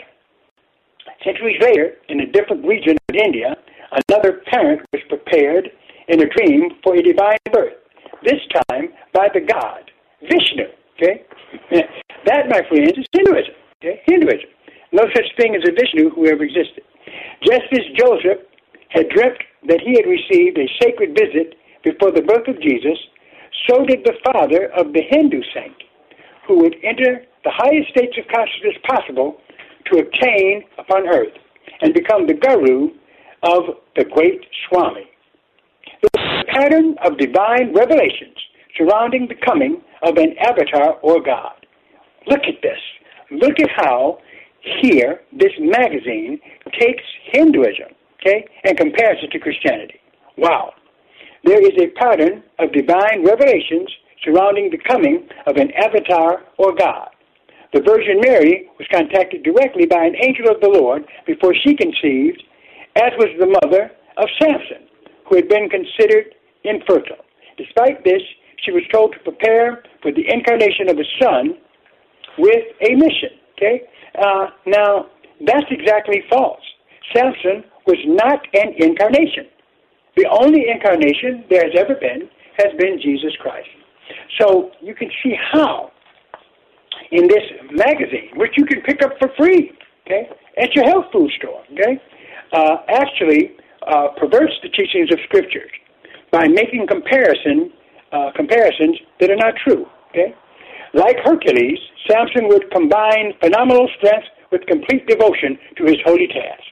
[1.24, 3.56] Centuries later, in a different region of India,
[4.08, 5.70] another parent was prepared
[6.08, 7.74] in a dream for a divine birth,
[8.22, 9.90] this time by the god
[10.22, 10.66] Vishnu.
[10.96, 11.24] Okay?
[12.26, 13.54] That, my friends, is Hinduism.
[13.78, 14.00] Okay?
[14.06, 14.50] Hinduism.
[14.92, 16.84] No such thing as a Vishnu who ever existed.
[17.44, 18.46] Just as Joseph
[18.90, 19.38] had dreamt
[19.68, 21.54] that he had received a sacred visit
[21.84, 22.98] before the birth of Jesus,
[23.68, 25.76] so did the father of the Hindu saint,
[26.46, 29.38] who would enter the highest states of consciousness possible
[29.92, 31.34] to obtain upon earth
[31.80, 32.90] and become the guru
[33.42, 35.06] of the great Swami.
[36.02, 38.35] The pattern of divine revelations
[38.76, 41.66] surrounding the coming of an avatar or God.
[42.26, 42.78] Look at this.
[43.30, 44.18] Look at how
[44.80, 46.40] here this magazine
[46.78, 47.02] takes
[47.32, 50.00] Hinduism, okay, and compares it to Christianity.
[50.36, 50.74] Wow.
[51.44, 53.88] There is a pattern of divine revelations
[54.24, 57.10] surrounding the coming of an avatar or God.
[57.72, 62.42] The Virgin Mary was contacted directly by an angel of the Lord before she conceived,
[62.96, 64.88] as was the mother of Samson,
[65.28, 67.24] who had been considered infertile.
[67.56, 68.22] Despite this,
[68.64, 71.56] she was told to prepare for the incarnation of the Son
[72.38, 73.30] with a mission.
[73.56, 73.82] Okay?
[74.18, 75.06] Uh, now,
[75.46, 76.62] that's exactly false.
[77.14, 79.46] Samson was not an incarnation.
[80.16, 82.28] The only incarnation there has ever been
[82.58, 83.68] has been Jesus Christ.
[84.40, 85.92] So you can see how
[87.12, 89.72] in this magazine, which you can pick up for free,
[90.06, 92.00] okay, at your health food store, okay,
[92.52, 95.70] uh, actually uh, perverts the teachings of scriptures
[96.32, 97.72] by making comparison
[98.12, 99.86] uh, comparisons that are not true.
[100.10, 100.34] Okay,
[100.94, 101.78] like Hercules,
[102.08, 106.62] Samson would combine phenomenal strength with complete devotion to his holy task.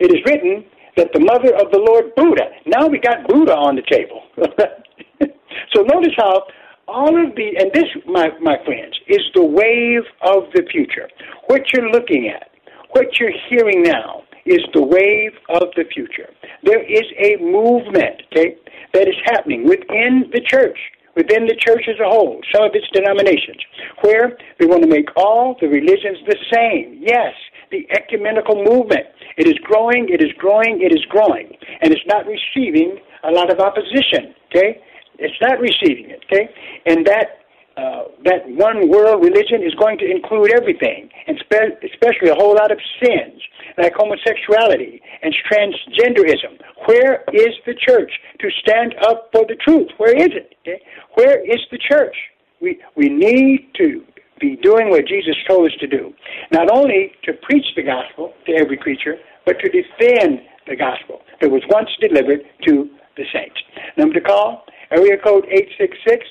[0.00, 0.64] It is written
[0.96, 2.50] that the mother of the Lord Buddha.
[2.66, 4.22] Now we got Buddha on the table.
[5.72, 6.44] so notice how
[6.88, 11.08] all of the, and this, my, my friends, is the wave of the future.
[11.46, 12.50] What you're looking at,
[12.90, 16.30] what you're hearing now, is the wave of the future.
[16.62, 18.56] There is a movement, okay,
[18.94, 20.78] that is happening within the church,
[21.16, 23.60] within the church as a whole, some of its denominations,
[24.02, 26.98] where they want to make all the religions the same.
[27.00, 27.34] Yes,
[27.70, 29.06] the ecumenical movement.
[29.36, 33.50] It is growing, it is growing, it is growing, and it's not receiving a lot
[33.50, 34.80] of opposition, okay?
[35.18, 36.50] It's not receiving it, okay?
[36.86, 37.38] And that
[37.74, 42.52] uh, that one world religion is going to include everything, and spe- especially a whole
[42.52, 43.40] lot of sins
[43.78, 46.60] like homosexuality and transgenderism.
[46.86, 48.10] Where is the church
[48.40, 49.88] to stand up for the truth?
[49.98, 50.54] Where is it?
[50.62, 50.82] Okay?
[51.14, 52.16] Where is the church?
[52.60, 54.04] We we need to
[54.40, 56.12] be doing what Jesus told us to do,
[56.50, 59.16] not only to preach the gospel to every creature,
[59.46, 63.56] but to defend the gospel that was once delivered to the saints.
[63.96, 66.26] Number to call Area code 866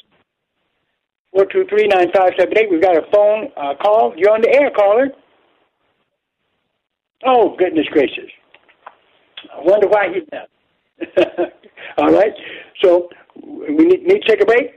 [1.34, 2.72] 423 9578.
[2.72, 4.14] We've got a phone uh, call.
[4.18, 5.10] You're on the air, caller.
[7.26, 8.30] Oh, goodness gracious.
[9.54, 11.52] I wonder why he's not.
[11.98, 12.34] All right.
[12.84, 14.72] So we need, need to take a break.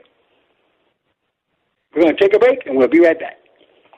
[1.95, 3.39] We're going to take a break and we'll be right back.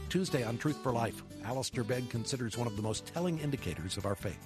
[0.09, 4.07] Tuesday on Truth for Life, Alistair Begg considers one of the most telling indicators of
[4.07, 4.43] our faith.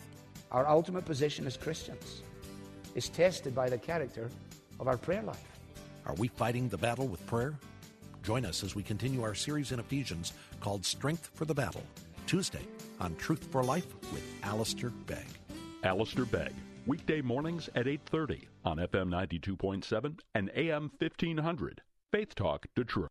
[0.51, 2.23] Our ultimate position as Christians
[2.97, 4.29] is tested by the character
[4.81, 5.61] of our prayer life.
[6.05, 7.55] Are we fighting the battle with prayer?
[8.25, 11.85] Join us as we continue our series in Ephesians called Strength for the Battle,
[12.27, 12.67] Tuesday
[12.99, 15.27] on Truth for Life with Alistair Begg.
[15.85, 16.53] Alistair Begg,
[16.87, 21.83] weekday mornings at 8.30 on FM 92.7 and AM 1500.
[22.11, 23.11] Faith Talk Detroit.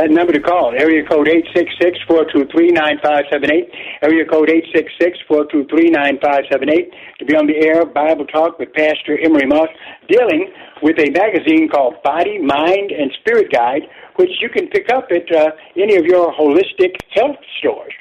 [0.00, 1.28] That number to call, area code
[2.08, 3.68] 866-423-9578,
[4.00, 4.48] area code
[5.28, 6.88] 866-423-9578,
[7.18, 9.68] to be on the air, Bible Talk with Pastor Emery Moss,
[10.08, 10.48] dealing
[10.80, 13.82] with a magazine called Body, Mind, and Spirit Guide,
[14.16, 17.92] which you can pick up at uh, any of your holistic health stores,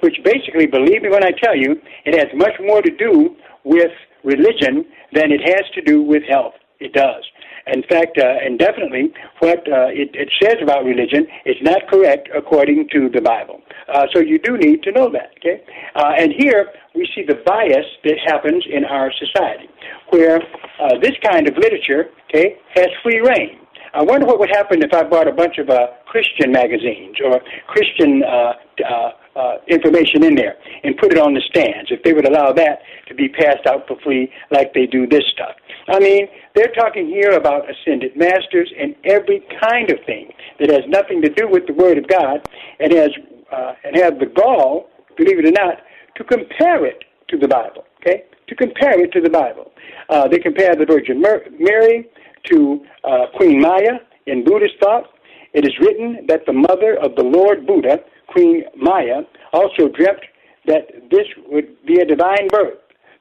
[0.00, 1.76] which basically, believe me when I tell you,
[2.06, 3.92] it has much more to do with
[4.24, 6.54] religion than it has to do with health.
[6.80, 7.24] It does.
[7.66, 12.28] In fact, uh, and definitely, what uh, it, it says about religion is not correct
[12.34, 13.60] according to the Bible.
[13.92, 15.30] Uh, so you do need to know that.
[15.38, 15.64] Okay,
[15.96, 19.68] uh, and here we see the bias that happens in our society,
[20.10, 20.40] where
[20.80, 23.58] uh, this kind of literature, okay, has free reign.
[23.94, 27.40] I wonder what would happen if I bought a bunch of uh, Christian magazines or
[27.66, 28.52] Christian uh,
[28.84, 32.52] uh, uh, information in there and put it on the stands, if they would allow
[32.52, 35.56] that to be passed out for free like they do this stuff.
[35.88, 40.82] I mean, they're talking here about ascended masters and every kind of thing that has
[40.88, 42.40] nothing to do with the Word of God
[42.80, 43.10] and has
[43.52, 45.82] uh, and have the gall, believe it or not,
[46.16, 47.84] to compare it to the Bible.
[48.00, 49.70] Okay, to compare it to the Bible.
[50.08, 52.08] Uh, they compare the Virgin Mary
[52.44, 55.10] to uh, Queen Maya in Buddhist thought.
[55.52, 57.98] It is written that the mother of the Lord Buddha,
[58.28, 60.20] Queen Maya, also dreamt
[60.66, 62.78] that this would be a divine birth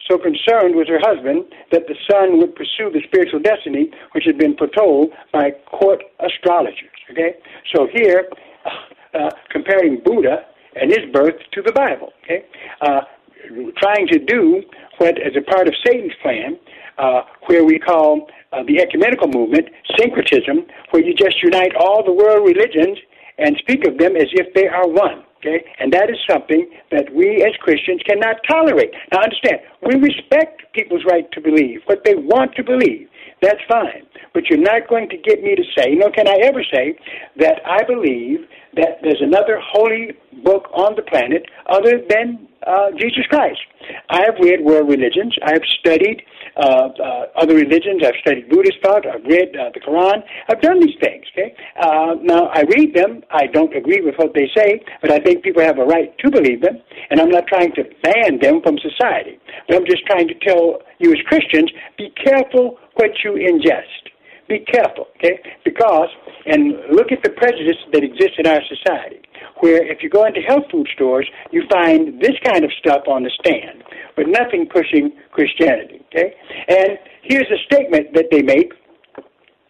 [0.09, 4.37] so concerned was her husband that the son would pursue the spiritual destiny which had
[4.37, 6.89] been foretold by court astrologers.
[7.11, 7.35] Okay,
[7.73, 8.29] so here,
[8.65, 10.45] uh, uh, comparing Buddha
[10.75, 12.13] and his birth to the Bible.
[12.23, 12.45] Okay,
[12.81, 13.01] uh,
[13.77, 14.63] trying to do
[14.97, 16.57] what, as a part of Satan's plan,
[16.97, 19.67] uh, where we call uh, the ecumenical movement
[19.99, 22.97] syncretism, where you just unite all the world religions
[23.37, 25.24] and speak of them as if they are one.
[25.45, 25.65] Okay?
[25.79, 28.91] And that is something that we as Christians cannot tolerate.
[29.11, 33.07] Now understand, we respect people's right to believe what they want to believe.
[33.41, 34.07] That's fine.
[34.33, 36.97] But you're not going to get me to say, nor can I ever say,
[37.37, 43.25] that I believe that there's another holy book on the planet other than uh, Jesus
[43.29, 43.59] Christ.
[44.09, 45.35] I have read world religions.
[45.45, 46.23] I have studied
[46.57, 48.01] other religions.
[48.03, 49.05] I've studied Buddhist thought.
[49.05, 50.23] I've read uh, the Quran.
[50.49, 51.25] I've done these things.
[51.31, 51.55] Okay.
[51.79, 53.23] Uh, now I read them.
[53.31, 56.31] I don't agree with what they say, but I think people have a right to
[56.31, 56.81] believe them.
[57.09, 59.39] And I'm not trying to ban them from society.
[59.67, 64.14] But I'm just trying to tell you as Christians: be careful what you ingest.
[64.47, 65.39] Be careful, okay?
[65.63, 66.09] Because,
[66.45, 69.21] and look at the prejudice that exists in our society,
[69.61, 73.23] where if you go into health food stores, you find this kind of stuff on
[73.23, 73.83] the stand,
[74.15, 76.05] but nothing pushing Christianity.
[76.13, 76.35] Okay,
[76.67, 78.71] and here's a statement that they make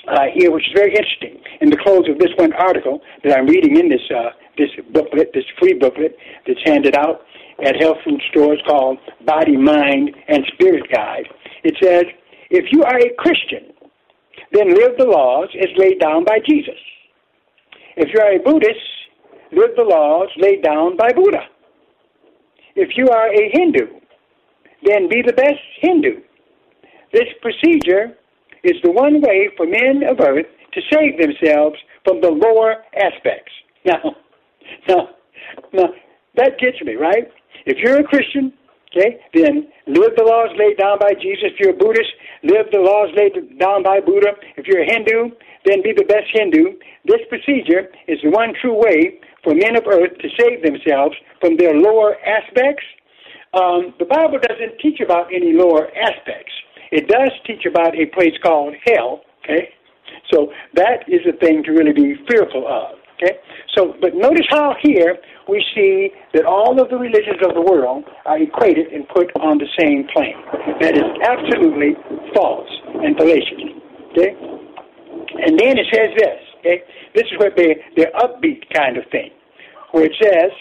[0.08, 1.40] uh, here, which is very interesting.
[1.62, 5.32] In the close of this one article that I'm reading in this uh, this booklet,
[5.34, 7.22] this free booklet that's handed out
[7.64, 11.28] at health food stores called Body, Mind, and Spirit Guide,
[11.64, 12.04] it says,
[12.50, 13.72] if you are a Christian,
[14.56, 16.80] then live the laws as laid down by Jesus.
[17.98, 18.80] If you are a Buddhist,
[19.52, 21.44] live the laws laid down by Buddha.
[22.76, 23.88] If you are a Hindu,
[24.84, 26.22] then be the best Hindu.
[27.14, 28.18] This procedure
[28.64, 33.52] is the one way for men of earth to save themselves from the lower aspects.
[33.86, 34.16] Now,
[34.88, 35.10] now,
[35.74, 35.90] now
[36.36, 37.32] that gets me, right?
[37.66, 38.54] If you're a Christian,
[38.96, 41.52] okay, then live the laws laid down by Jesus.
[41.52, 42.10] If you're a Buddhist,
[42.44, 44.34] live the laws laid down by Buddha.
[44.58, 45.36] If you're a Hindu,
[45.66, 46.80] then be the best Hindu.
[47.06, 51.58] This procedure is the one true way for men of earth to save themselves from
[51.58, 52.84] their lower aspects.
[53.54, 56.52] Um, the Bible doesn't teach about any lower aspects.
[56.92, 59.22] It does teach about a place called hell.
[59.44, 59.70] Okay,
[60.32, 62.98] so that is a thing to really be fearful of.
[63.16, 63.40] Okay,
[63.76, 68.04] so but notice how here we see that all of the religions of the world
[68.26, 70.36] are equated and put on the same plane.
[70.82, 71.96] That is absolutely
[72.36, 72.70] false
[73.04, 73.62] and fallacious.
[74.12, 74.36] Okay,
[75.48, 76.40] and then it says this.
[76.60, 76.84] Okay,
[77.16, 79.32] this is what they their upbeat kind of thing,
[79.92, 80.52] where it says,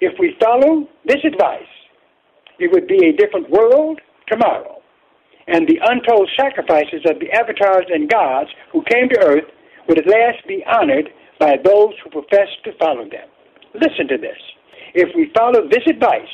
[0.00, 1.68] if we follow this advice,
[2.58, 4.82] it would be a different world tomorrow
[5.46, 9.44] and the untold sacrifices of the avatars and gods who came to earth
[9.88, 13.28] would at last be honored by those who profess to follow them.
[13.74, 14.38] Listen to this.
[14.94, 16.28] If we follow this advice,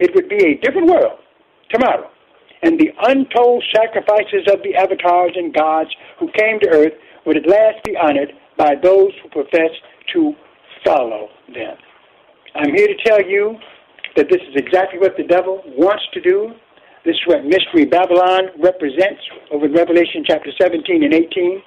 [0.00, 1.20] it would be a different world
[1.70, 2.10] tomorrow,
[2.62, 6.92] and the untold sacrifices of the avatars and gods who came to earth
[7.24, 9.70] would at last be honored by those who profess
[10.12, 10.34] to
[10.84, 11.76] follow them.
[12.54, 13.56] I'm here to tell you
[14.16, 16.52] that this is exactly what the devil wants to do
[17.04, 21.62] this is what Mystery Babylon represents over in Revelation chapter 17 and 18.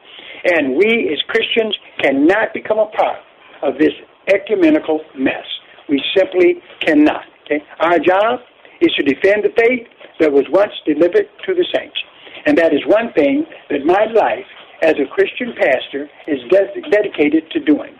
[0.45, 3.19] And we as Christians cannot become a part
[3.61, 3.91] of this
[4.31, 5.43] ecumenical mess.
[5.89, 7.25] We simply cannot.
[7.45, 7.61] Okay?
[7.79, 8.39] Our job
[8.79, 9.87] is to defend the faith
[10.19, 11.97] that was once delivered to the saints.
[12.45, 14.47] And that is one thing that my life
[14.83, 17.91] as a Christian pastor is de- dedicated to doing.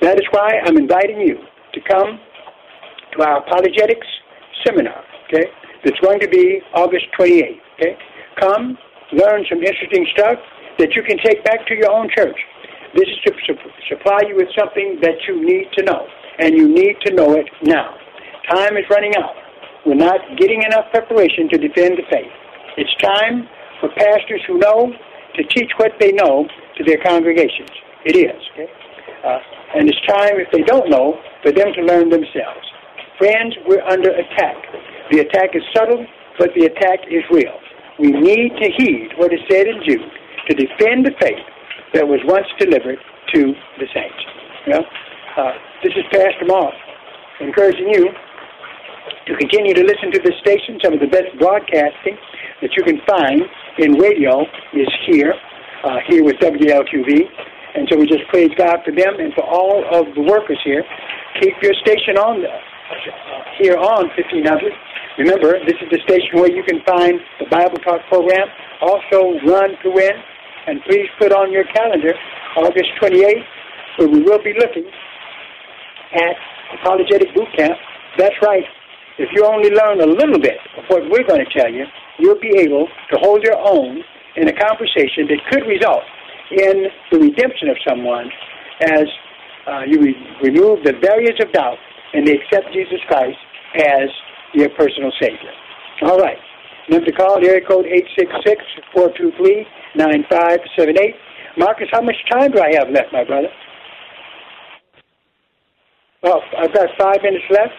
[0.00, 1.36] That is why I'm inviting you
[1.74, 2.18] to come
[3.12, 4.06] to our apologetics
[4.64, 5.04] seminar.
[5.28, 5.50] Okay?
[5.84, 7.60] It's going to be August 28th.
[7.78, 7.96] Okay,
[8.40, 8.78] come
[9.12, 10.38] learn some interesting stuff
[10.78, 12.38] that you can take back to your own church.
[12.94, 16.06] This is to su- supply you with something that you need to know,
[16.38, 17.96] and you need to know it now.
[18.50, 19.34] Time is running out.
[19.86, 22.32] We're not getting enough preparation to defend the faith.
[22.76, 23.48] It's time
[23.80, 24.92] for pastors who know
[25.34, 27.70] to teach what they know to their congregations.
[28.04, 28.40] It is.
[28.54, 28.68] Okay?
[29.24, 29.38] Uh,
[29.74, 32.66] and it's time, if they don't know, for them to learn themselves.
[33.18, 34.56] Friends, we're under attack.
[35.10, 36.06] The attack is subtle,
[36.38, 37.58] but the attack is real.
[37.98, 40.08] We need to heed what is said in Jude
[40.48, 41.44] to defend the faith
[41.94, 42.98] that was once delivered
[43.34, 43.40] to
[43.78, 44.22] the saints.
[44.66, 44.84] You know?
[45.36, 46.74] uh, this is Pastor Moss
[47.40, 48.08] encouraging you
[49.26, 50.78] to continue to listen to this station.
[50.84, 52.16] Some of the best broadcasting
[52.60, 53.42] that you can find
[53.78, 54.42] in radio
[54.74, 55.34] is here,
[55.84, 57.10] uh, here with WLQV.
[57.74, 60.84] And so we just praise God for them and for all of the workers here.
[61.40, 62.42] Keep your station on
[63.58, 64.72] here on 1500
[65.18, 68.48] Remember, this is the station where you can find the Bible Talk program,
[68.80, 70.16] also Run to Win,
[70.66, 72.14] and please put on your calendar
[72.56, 73.44] August 28th,
[73.98, 74.88] where we will be looking
[76.16, 76.34] at
[76.80, 77.76] Apologetic Boot Camp.
[78.16, 78.64] That's right.
[79.18, 81.84] If you only learn a little bit of what we're going to tell you,
[82.18, 84.00] you'll be able to hold your own
[84.36, 86.04] in a conversation that could result
[86.52, 88.30] in the redemption of someone
[88.80, 89.04] as
[89.68, 91.76] uh, you re- remove the barriers of doubt
[92.12, 93.38] and they accept Jesus Christ
[93.76, 94.08] as
[94.54, 95.52] your personal savior.
[96.02, 96.38] All right.
[96.88, 97.86] Number to call, area code
[98.96, 101.14] 866-423-9578.
[101.56, 103.48] Marcus, how much time do I have left, my brother?
[106.22, 107.74] Well, I've got five minutes left.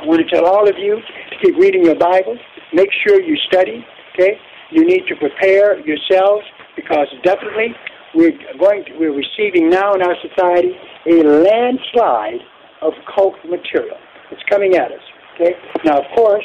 [0.00, 2.38] I want to tell all of you to keep reading your Bible.
[2.72, 3.84] Make sure you study,
[4.14, 4.38] okay?
[4.70, 6.44] You need to prepare yourselves
[6.76, 7.74] because definitely
[8.14, 10.72] we're going to, we're receiving now in our society
[11.06, 12.40] a landslide
[12.82, 13.96] of cult material.
[14.30, 15.04] It's coming at us.
[15.34, 15.54] Okay?
[15.84, 16.44] Now, of course,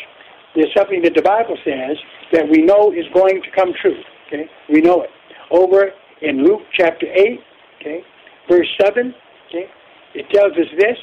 [0.55, 1.97] there's something that the Bible says
[2.31, 3.97] that we know is going to come true.
[4.27, 4.49] Okay?
[4.69, 5.09] We know it.
[5.51, 7.39] Over in Luke chapter 8,
[7.81, 8.01] okay,
[8.49, 9.13] verse 7,
[9.49, 9.65] okay,
[10.15, 10.97] it tells us this,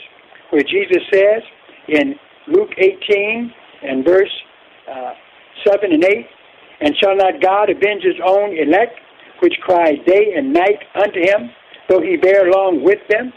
[0.50, 1.42] where Jesus says
[1.88, 2.14] in
[2.48, 3.52] Luke 18
[3.82, 4.32] and verse
[4.90, 5.12] uh,
[5.66, 6.26] 7 and 8,
[6.80, 8.98] And shall not God avenge his own elect,
[9.42, 11.50] which cry day and night unto him,
[11.88, 13.32] though he bear long with them?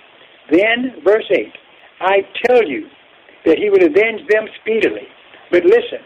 [0.52, 1.54] Then, verse 8,
[2.04, 2.88] I tell you,
[3.46, 5.08] that he would avenge them speedily.
[5.52, 6.00] But listen,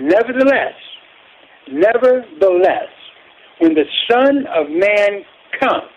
[0.00, 0.74] Nevertheless,
[1.72, 2.88] nevertheless,
[3.58, 5.24] when the Son of Man
[5.60, 5.90] comes,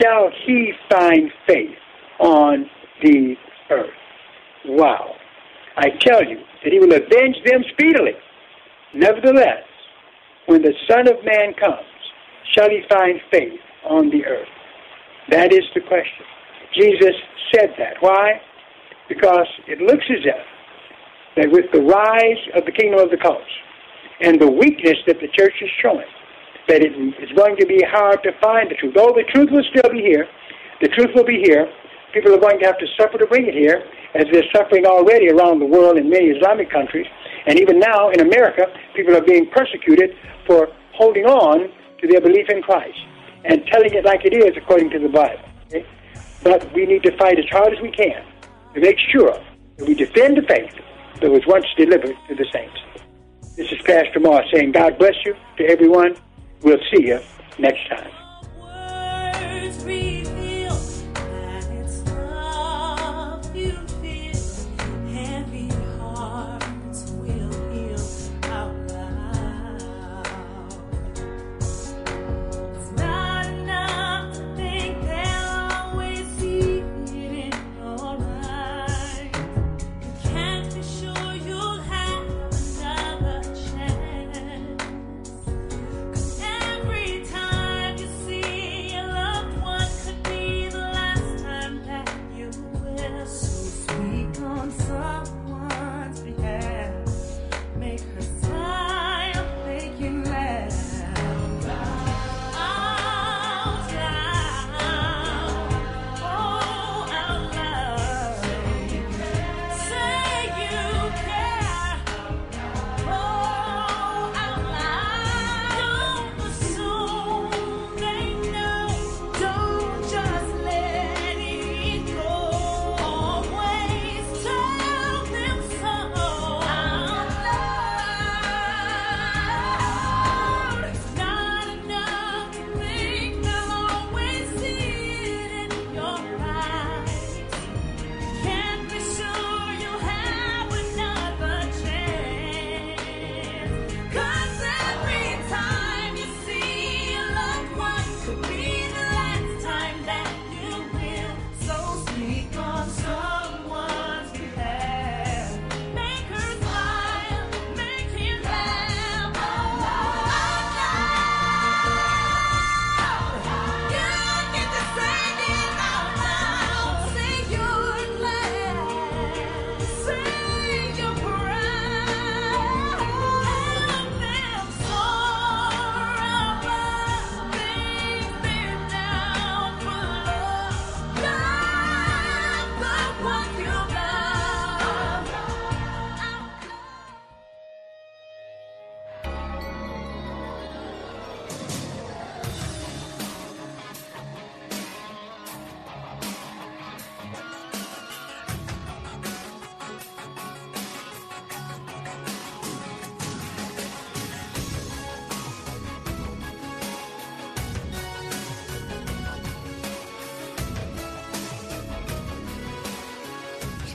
[0.00, 1.76] shall he find faith
[2.20, 2.70] on
[3.02, 3.34] the
[3.70, 3.90] earth?
[4.66, 5.14] Wow.
[5.76, 8.12] I tell you that he will avenge them speedily.
[8.94, 9.64] Nevertheless,
[10.46, 11.86] when the Son of Man comes,
[12.56, 14.48] shall he find faith on the earth?
[15.30, 16.24] That is the question.
[16.72, 17.14] Jesus
[17.52, 17.94] said that.
[18.00, 18.40] Why?
[19.08, 20.44] Because it looks as if
[21.36, 23.50] that with the rise of the kingdom of the cults
[24.20, 26.06] and the weakness that the church is showing,
[26.68, 28.94] that it is going to be hard to find the truth.
[28.94, 30.26] Though the truth will still be here,
[30.82, 31.70] the truth will be here.
[32.12, 33.84] People are going to have to suffer to bring it here,
[34.14, 37.06] as they're suffering already around the world in many Islamic countries.
[37.46, 42.48] And even now in America, people are being persecuted for holding on to their belief
[42.48, 42.98] in Christ
[43.44, 45.44] and telling it like it is according to the Bible.
[45.66, 45.86] Okay?
[46.42, 48.24] But we need to fight as hard as we can
[48.74, 49.38] to make sure
[49.76, 50.74] that we defend the faith
[51.20, 52.78] that was once delivered to the saints.
[53.56, 56.16] This is Pastor Moss saying, God bless you to everyone.
[56.62, 57.20] We'll see you
[57.58, 58.10] next time.